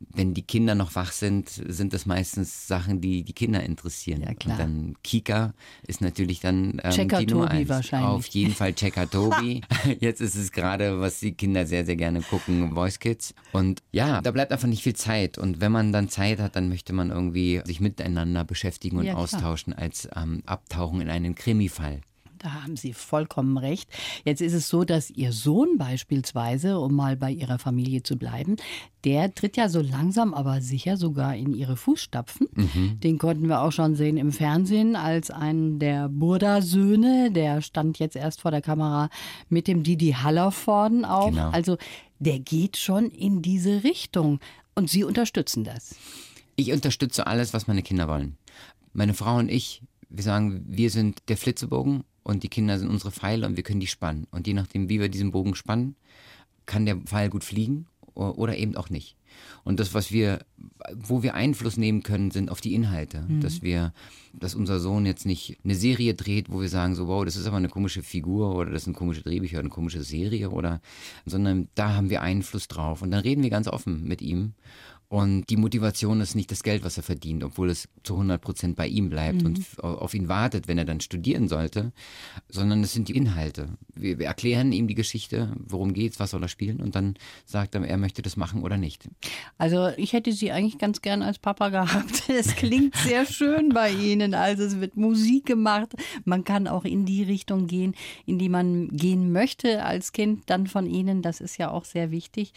Wenn 0.00 0.34
die 0.34 0.42
Kinder 0.42 0.74
noch 0.74 0.94
wach 0.94 1.12
sind, 1.12 1.48
sind 1.48 1.92
das 1.92 2.06
meistens 2.06 2.66
Sachen, 2.66 3.00
die 3.00 3.22
die 3.22 3.32
Kinder 3.32 3.62
interessieren. 3.62 4.22
Ja, 4.22 4.34
klar. 4.34 4.54
Und 4.54 4.60
dann 4.60 4.96
Kika 5.02 5.54
ist 5.86 6.00
natürlich 6.00 6.40
dann 6.40 6.80
ähm, 6.82 6.90
Checker 6.90 7.18
die 7.18 7.26
Nummer 7.26 7.46
Tobi 7.46 7.58
eins. 7.58 7.68
wahrscheinlich. 7.68 8.08
Auf 8.08 8.26
jeden 8.26 8.54
Fall 8.54 8.74
Checker 8.74 9.08
Tobi. 9.08 9.60
Jetzt 10.00 10.20
ist 10.20 10.34
es 10.34 10.52
gerade, 10.52 11.00
was 11.00 11.20
die 11.20 11.32
Kinder 11.32 11.66
sehr, 11.66 11.86
sehr 11.86 11.96
gerne 11.96 12.22
gucken, 12.22 12.74
Voice 12.74 12.98
Kids. 12.98 13.34
Und 13.52 13.82
ja, 13.92 14.20
da 14.20 14.30
bleibt 14.30 14.52
einfach 14.52 14.68
nicht 14.68 14.82
viel 14.82 14.96
Zeit. 14.96 15.38
Und 15.38 15.60
wenn 15.60 15.72
man 15.72 15.92
dann 15.92 16.08
Zeit 16.08 16.40
hat, 16.40 16.56
dann 16.56 16.68
möchte 16.68 16.92
man 16.92 17.10
irgendwie 17.10 17.60
sich 17.64 17.80
miteinander 17.80 18.44
beschäftigen 18.44 18.98
und 18.98 19.06
ja, 19.06 19.14
austauschen, 19.14 19.72
als 19.72 20.08
ähm, 20.16 20.42
abtauchen 20.46 21.00
in 21.00 21.08
einen 21.24 21.34
Krimifall. 21.34 22.00
Da 22.40 22.62
haben 22.62 22.76
Sie 22.76 22.94
vollkommen 22.94 23.58
recht. 23.58 23.90
Jetzt 24.24 24.40
ist 24.40 24.54
es 24.54 24.70
so, 24.70 24.84
dass 24.84 25.10
Ihr 25.10 25.32
Sohn 25.32 25.76
beispielsweise, 25.76 26.78
um 26.78 26.94
mal 26.94 27.14
bei 27.14 27.30
Ihrer 27.30 27.58
Familie 27.58 28.02
zu 28.02 28.16
bleiben, 28.16 28.56
der 29.04 29.34
tritt 29.34 29.58
ja 29.58 29.68
so 29.68 29.82
langsam, 29.82 30.32
aber 30.32 30.62
sicher 30.62 30.96
sogar 30.96 31.36
in 31.36 31.52
Ihre 31.52 31.76
Fußstapfen. 31.76 32.48
Mhm. 32.54 33.00
Den 33.00 33.18
konnten 33.18 33.46
wir 33.46 33.60
auch 33.60 33.72
schon 33.72 33.94
sehen 33.94 34.16
im 34.16 34.32
Fernsehen 34.32 34.96
als 34.96 35.30
einen 35.30 35.78
der 35.78 36.08
Burda-Söhne. 36.08 37.30
Der 37.30 37.60
stand 37.60 37.98
jetzt 37.98 38.16
erst 38.16 38.40
vor 38.40 38.50
der 38.50 38.62
Kamera 38.62 39.10
mit 39.50 39.68
dem 39.68 39.82
Didi 39.82 40.12
Hallervorden 40.12 41.04
auch. 41.04 41.28
Genau. 41.28 41.50
Also 41.50 41.76
der 42.20 42.38
geht 42.38 42.78
schon 42.78 43.10
in 43.10 43.42
diese 43.42 43.84
Richtung. 43.84 44.40
Und 44.74 44.88
Sie 44.88 45.04
unterstützen 45.04 45.64
das. 45.64 45.94
Ich 46.56 46.72
unterstütze 46.72 47.26
alles, 47.26 47.52
was 47.52 47.66
meine 47.66 47.82
Kinder 47.82 48.08
wollen. 48.08 48.38
Meine 48.94 49.12
Frau 49.12 49.36
und 49.36 49.50
ich, 49.50 49.82
wir 50.10 50.22
sagen, 50.24 50.64
wir 50.66 50.90
sind 50.90 51.22
der 51.28 51.36
Flitzebogen 51.36 52.04
und 52.22 52.42
die 52.42 52.48
Kinder 52.48 52.78
sind 52.78 52.88
unsere 52.88 53.12
Pfeile 53.12 53.46
und 53.46 53.56
wir 53.56 53.62
können 53.62 53.80
die 53.80 53.86
spannen. 53.86 54.26
Und 54.30 54.46
je 54.46 54.54
nachdem, 54.54 54.88
wie 54.88 55.00
wir 55.00 55.08
diesen 55.08 55.30
Bogen 55.30 55.54
spannen, 55.54 55.96
kann 56.66 56.86
der 56.86 56.96
Pfeil 56.96 57.30
gut 57.30 57.44
fliegen 57.44 57.86
oder 58.14 58.56
eben 58.56 58.76
auch 58.76 58.90
nicht. 58.90 59.16
Und 59.64 59.80
das, 59.80 59.94
was 59.94 60.10
wir, 60.10 60.44
wo 60.94 61.22
wir 61.22 61.34
Einfluss 61.34 61.76
nehmen 61.76 62.02
können, 62.02 62.30
sind 62.30 62.50
auf 62.50 62.60
die 62.60 62.74
Inhalte. 62.74 63.22
Mhm. 63.22 63.40
Dass 63.40 63.62
wir, 63.62 63.92
dass 64.32 64.54
unser 64.54 64.80
Sohn 64.80 65.06
jetzt 65.06 65.24
nicht 65.24 65.58
eine 65.64 65.74
Serie 65.74 66.14
dreht, 66.14 66.50
wo 66.50 66.60
wir 66.60 66.68
sagen 66.68 66.94
so, 66.94 67.06
wow, 67.08 67.24
das 67.24 67.36
ist 67.36 67.46
aber 67.46 67.56
eine 67.56 67.68
komische 67.68 68.02
Figur 68.02 68.54
oder 68.54 68.70
das 68.70 68.84
sind 68.84 68.94
komische 68.94 69.22
Drehbücher 69.22 69.54
oder 69.54 69.60
eine 69.60 69.70
komische 69.70 70.02
Serie 70.02 70.50
oder, 70.50 70.80
sondern 71.24 71.68
da 71.74 71.94
haben 71.94 72.10
wir 72.10 72.22
Einfluss 72.22 72.68
drauf. 72.68 73.02
Und 73.02 73.12
dann 73.12 73.20
reden 73.20 73.42
wir 73.42 73.50
ganz 73.50 73.68
offen 73.68 74.04
mit 74.04 74.20
ihm 74.20 74.54
Und 75.10 75.50
die 75.50 75.56
Motivation 75.56 76.20
ist 76.20 76.36
nicht 76.36 76.52
das 76.52 76.62
Geld, 76.62 76.84
was 76.84 76.96
er 76.96 77.02
verdient, 77.02 77.42
obwohl 77.42 77.68
es 77.68 77.88
zu 78.04 78.14
100 78.14 78.40
Prozent 78.40 78.76
bei 78.76 78.86
ihm 78.86 79.10
bleibt 79.10 79.42
mhm. 79.42 79.46
und 79.46 79.82
auf 79.82 80.14
ihn 80.14 80.28
wartet, 80.28 80.68
wenn 80.68 80.78
er 80.78 80.84
dann 80.84 81.00
studieren 81.00 81.48
sollte, 81.48 81.90
sondern 82.48 82.84
es 82.84 82.92
sind 82.92 83.08
die 83.08 83.16
Inhalte. 83.16 83.70
Wir, 83.92 84.20
wir 84.20 84.26
erklären 84.26 84.70
ihm 84.70 84.86
die 84.86 84.94
Geschichte, 84.94 85.52
worum 85.66 85.94
geht's, 85.94 86.20
was 86.20 86.30
soll 86.30 86.44
er 86.44 86.48
spielen 86.48 86.78
und 86.78 86.94
dann 86.94 87.16
sagt 87.44 87.74
er, 87.74 87.84
er 87.84 87.96
möchte 87.96 88.22
das 88.22 88.36
machen 88.36 88.62
oder 88.62 88.76
nicht. 88.76 89.08
Also 89.58 89.88
ich 89.96 90.12
hätte 90.12 90.30
sie 90.30 90.52
eigentlich 90.52 90.78
ganz 90.78 91.02
gern 91.02 91.22
als 91.22 91.40
Papa 91.40 91.70
gehabt. 91.70 92.22
Es 92.40 92.54
klingt 92.54 92.94
sehr 92.94 93.26
schön 93.26 93.70
bei 93.70 93.90
Ihnen. 93.90 94.32
Also 94.34 94.62
es 94.62 94.80
wird 94.80 94.96
Musik 94.96 95.44
gemacht. 95.44 95.94
Man 96.24 96.44
kann 96.44 96.68
auch 96.68 96.84
in 96.84 97.04
die 97.04 97.24
Richtung 97.24 97.66
gehen, 97.66 97.94
in 98.24 98.38
die 98.38 98.48
man 98.48 98.88
gehen 98.88 99.32
möchte 99.32 99.84
als 99.84 100.12
Kind 100.12 100.44
dann 100.46 100.68
von 100.68 100.86
Ihnen. 100.86 101.20
Das 101.20 101.40
ist 101.40 101.58
ja 101.58 101.70
auch 101.70 101.84
sehr 101.84 102.12
wichtig. 102.12 102.52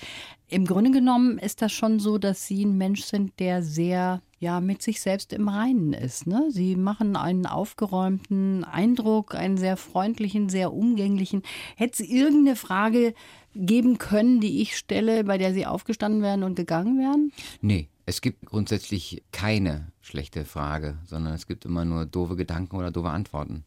Im 0.54 0.66
Grunde 0.66 0.92
genommen 0.92 1.40
ist 1.40 1.64
das 1.64 1.72
schon 1.72 2.00
so, 2.00 2.20
dass 2.20 2.46
Sie 2.46 2.64
ein 2.64 2.78
Mensch 2.78 3.02
sind, 3.06 3.40
der 3.40 3.64
sehr 3.64 4.22
ja 4.38 4.62
mit 4.62 4.84
sich 4.84 5.02
selbst 5.02 5.34
im 5.34 5.48
Reinen 5.48 5.94
ist. 5.94 6.28
Ne? 6.28 6.46
Sie 6.52 6.76
machen 6.76 7.16
einen 7.16 7.48
aufgeräumten 7.48 8.64
Eindruck, 8.64 9.34
einen 9.34 9.58
sehr 9.58 9.78
freundlichen, 9.78 10.50
sehr 10.50 10.72
umgänglichen. 10.72 11.42
Hätte 11.76 12.04
es 12.04 12.08
irgendeine 12.08 12.56
Frage 12.56 13.16
geben 13.56 13.98
können, 13.98 14.42
die 14.42 14.62
ich 14.62 14.78
stelle, 14.78 15.24
bei 15.24 15.40
der 15.40 15.56
Sie 15.56 15.66
aufgestanden 15.66 16.22
wären 16.22 16.44
und 16.44 16.54
gegangen 16.54 17.00
wären? 17.00 17.32
Nee. 17.62 17.90
Es 18.06 18.20
gibt 18.20 18.46
grundsätzlich 18.46 19.24
keine 19.32 19.88
schlechte 20.02 20.44
Frage, 20.44 21.00
sondern 21.06 21.34
es 21.34 21.48
gibt 21.48 21.64
immer 21.64 21.86
nur 21.86 22.06
doofe 22.06 22.36
Gedanken 22.36 22.76
oder 22.76 22.92
doofe 22.92 23.10
Antworten. 23.10 23.64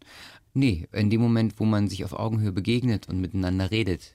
Nee, 0.52 0.86
in 0.92 1.08
dem 1.08 1.22
Moment, 1.22 1.58
wo 1.58 1.64
man 1.64 1.88
sich 1.88 2.04
auf 2.04 2.12
Augenhöhe 2.12 2.52
begegnet 2.52 3.08
und 3.08 3.18
miteinander 3.18 3.70
redet, 3.70 4.14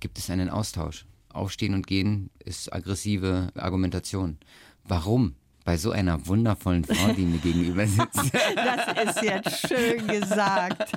gibt 0.00 0.18
es 0.18 0.28
einen 0.28 0.50
Austausch. 0.50 1.06
Aufstehen 1.32 1.74
und 1.74 1.86
gehen 1.86 2.30
ist 2.44 2.72
aggressive 2.72 3.48
Argumentation. 3.54 4.38
Warum? 4.84 5.34
Bei 5.62 5.76
so 5.76 5.90
einer 5.90 6.26
wundervollen 6.26 6.84
Frau, 6.84 7.12
die 7.12 7.26
mir 7.26 7.38
gegenüber 7.38 7.86
sitzt. 7.86 8.32
Das 8.56 9.14
ist 9.14 9.22
jetzt 9.22 9.68
schön 9.68 10.06
gesagt. 10.08 10.90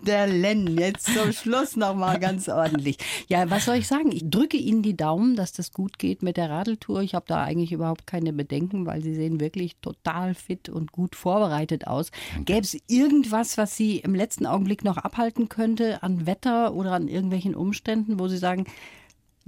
Der 0.00 0.26
Len, 0.26 0.78
jetzt 0.78 1.12
zum 1.14 1.32
Schluss 1.32 1.76
nochmal 1.76 2.18
ganz 2.18 2.48
ordentlich. 2.48 2.96
Ja, 3.28 3.48
was 3.50 3.66
soll 3.66 3.76
ich 3.76 3.86
sagen? 3.86 4.10
Ich 4.10 4.28
drücke 4.28 4.56
Ihnen 4.56 4.82
die 4.82 4.96
Daumen, 4.96 5.36
dass 5.36 5.52
das 5.52 5.70
gut 5.70 5.98
geht 5.98 6.22
mit 6.22 6.38
der 6.38 6.48
Radeltour. 6.48 7.02
Ich 7.02 7.14
habe 7.14 7.26
da 7.28 7.44
eigentlich 7.44 7.72
überhaupt 7.72 8.06
keine 8.06 8.32
Bedenken, 8.32 8.86
weil 8.86 9.02
Sie 9.02 9.14
sehen 9.14 9.38
wirklich 9.38 9.76
total 9.82 10.34
fit 10.34 10.70
und 10.70 10.92
gut 10.92 11.14
vorbereitet 11.14 11.86
aus. 11.86 12.10
Gäbe 12.46 12.62
es 12.62 12.76
irgendwas, 12.88 13.58
was 13.58 13.76
Sie 13.76 13.98
im 13.98 14.14
letzten 14.14 14.46
Augenblick 14.46 14.82
noch 14.82 14.96
abhalten 14.96 15.50
könnte 15.50 16.02
an 16.02 16.26
Wetter 16.26 16.74
oder 16.74 16.92
an 16.92 17.06
irgendwelchen 17.08 17.54
Umständen, 17.54 18.18
wo 18.18 18.28
Sie 18.28 18.38
sagen, 18.38 18.64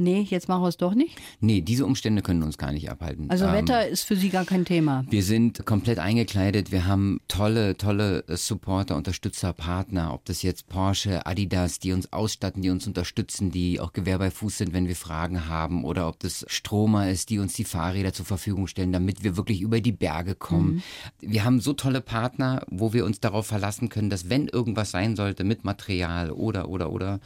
Nee, 0.01 0.25
jetzt 0.31 0.49
machen 0.49 0.63
wir 0.63 0.69
es 0.69 0.77
doch 0.77 0.95
nicht? 0.95 1.19
Nee, 1.41 1.61
diese 1.61 1.85
Umstände 1.85 2.23
können 2.23 2.45
uns 2.45 2.57
gar 2.57 2.71
nicht 2.71 2.89
abhalten. 2.89 3.29
Also 3.31 3.47
ähm, 3.47 3.53
Wetter 3.53 3.89
ist 3.89 4.05
für 4.05 4.15
Sie 4.15 4.29
gar 4.29 4.45
kein 4.45 4.65
Thema. 4.65 5.05
Wir 5.11 5.25
sind 5.25 5.67
komplett 5.67 5.99
eingekleidet. 5.99 6.71
Wir 6.71 6.87
haben 6.87 7.21
tolle, 7.27 7.77
tolle 7.77 8.25
äh, 8.29 8.37
Supporter, 8.37 8.95
Unterstützer, 8.95 9.53
Partner. 9.53 10.15
Ob 10.15 10.25
das 10.25 10.43
jetzt 10.43 10.69
Porsche, 10.69 11.27
Adidas, 11.27 11.81
die 11.81 11.93
uns 11.93 12.13
ausstatten, 12.13 12.63
die 12.63 12.71
uns 12.71 12.87
unterstützen, 12.87 13.51
die 13.51 13.81
auch 13.81 13.93
Gewehr 13.93 14.19
bei 14.19 14.31
Fuß 14.31 14.59
sind, 14.59 14.73
wenn 14.73 14.87
wir 14.87 14.95
Fragen 14.95 15.49
haben. 15.49 15.85
Oder 15.85 16.07
ob 16.07 16.21
das 16.21 16.47
Stromer 16.47 17.11
ist, 17.11 17.31
die 17.31 17.41
uns 17.41 17.55
die 17.55 17.65
Fahrräder 17.65 18.13
zur 18.13 18.25
Verfügung 18.25 18.69
stellen, 18.69 18.93
damit 18.93 19.25
wir 19.25 19.37
wirklich 19.37 19.61
über 19.61 19.81
die 19.81 19.91
Berge 19.91 20.37
kommen. 20.37 20.83
Mhm. 21.21 21.33
Wir 21.33 21.45
haben 21.45 21.59
so 21.59 21.73
tolle 21.73 22.01
Partner, 22.01 22.65
wo 22.71 22.93
wir 22.93 23.05
uns 23.05 23.19
darauf 23.19 23.49
verlassen 23.49 23.89
können, 23.89 24.11
dass 24.11 24.31
wenn 24.31 24.47
irgendwas 24.47 24.93
sein 24.93 25.17
sollte 25.17 25.43
mit 25.43 25.65
Material 25.65 26.31
oder, 26.31 26.69
oder, 26.69 26.93
oder, 26.93 27.19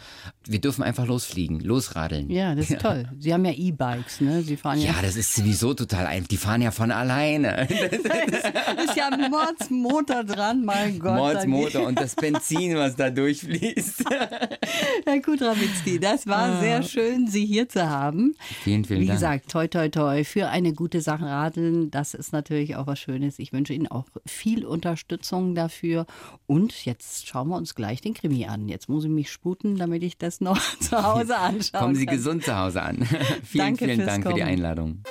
wir 0.47 0.61
dürfen 0.61 0.83
einfach 0.83 1.07
losfliegen, 1.07 1.61
losradeln. 1.61 2.31
Ja, 2.31 2.55
das 2.63 2.71
ist 2.71 2.81
toll. 2.81 3.09
Sie 3.19 3.33
haben 3.33 3.45
ja 3.45 3.53
E-Bikes, 3.53 4.21
ne? 4.21 4.43
Sie 4.43 4.57
fahren 4.57 4.79
ja. 4.79 4.93
Ja, 4.93 5.03
das 5.03 5.17
ist 5.17 5.35
sowieso 5.35 5.75
total 5.75 6.07
einfach. 6.07 6.29
Die 6.29 6.37
fahren 6.37 6.63
ja 6.63 6.71
von 6.71 6.91
alleine. 6.91 7.69
Das 7.93 8.87
ist 8.87 8.97
ja 8.97 9.09
ein 9.09 9.31
Mordsmotor 9.31 10.25
dran, 10.25 10.65
mein 10.65 10.99
Gott. 10.99 11.17
Mordsmotor 11.17 11.87
und 11.87 12.01
das 12.01 12.15
Benzin, 12.15 12.77
was 12.77 12.97
da 12.97 13.11
durchfließt. 13.11 14.05
Herr 15.05 15.21
Kudrawitzki, 15.21 15.99
das 16.01 16.27
war 16.27 16.57
ah. 16.57 16.61
sehr 16.61 16.83
schön, 16.83 17.27
Sie 17.27 17.45
hier 17.45 17.69
zu 17.69 17.89
haben. 17.89 18.35
Vielen, 18.63 18.85
vielen 18.85 19.01
Wie 19.01 19.07
Dank. 19.07 19.19
Wie 19.19 19.21
gesagt, 19.21 19.51
toi, 19.51 19.69
toi, 19.69 19.89
toi 19.89 20.25
für 20.25 20.49
eine 20.49 20.73
gute 20.73 21.01
Sache 21.01 21.25
radeln. 21.25 21.91
Das 21.91 22.15
ist 22.15 22.33
natürlich 22.33 22.77
auch 22.77 22.87
was 22.87 22.99
Schönes. 22.99 23.39
Ich 23.39 23.53
wünsche 23.53 23.73
Ihnen 23.73 23.89
auch 23.89 24.07
viel 24.27 24.65
Unterstützung 24.65 25.55
dafür. 25.55 26.07
Und 26.47 26.85
jetzt 26.85 27.27
schauen 27.27 27.49
wir 27.49 27.57
uns 27.57 27.75
gleich 27.75 28.01
den 28.01 28.15
Krimi 28.15 28.47
an. 28.47 28.69
Jetzt 28.69 28.89
muss 28.89 29.05
ich 29.05 29.11
mich 29.11 29.31
sputen, 29.31 29.77
damit 29.77 30.03
ich 30.03 30.19
das 30.19 30.41
noch 30.41 30.61
zu 30.81 31.03
Hause 31.03 31.39
anschaue. 31.39 31.81
Kommen 31.81 31.95
Sie 31.95 32.07
gesund 32.07 32.45
zu 32.53 32.59
Hause. 32.59 32.83
An. 32.83 32.99
vielen, 33.45 33.65
Danke 33.65 33.85
vielen 33.87 34.07
Dank 34.07 34.25
Kommen. 34.25 34.37
für 34.37 34.45
die 34.45 34.51
Einladung. 34.51 35.03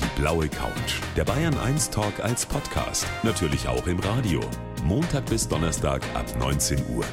Die 0.00 0.20
blaue 0.20 0.48
Couch. 0.48 1.00
Der 1.16 1.24
Bayern 1.24 1.56
1 1.58 1.90
Talk 1.90 2.20
als 2.20 2.46
Podcast. 2.46 3.06
Natürlich 3.22 3.66
auch 3.68 3.86
im 3.86 3.98
Radio. 4.00 4.40
Montag 4.84 5.26
bis 5.26 5.48
Donnerstag 5.48 6.02
ab 6.14 6.26
19 6.38 6.78
Uhr. 6.94 7.04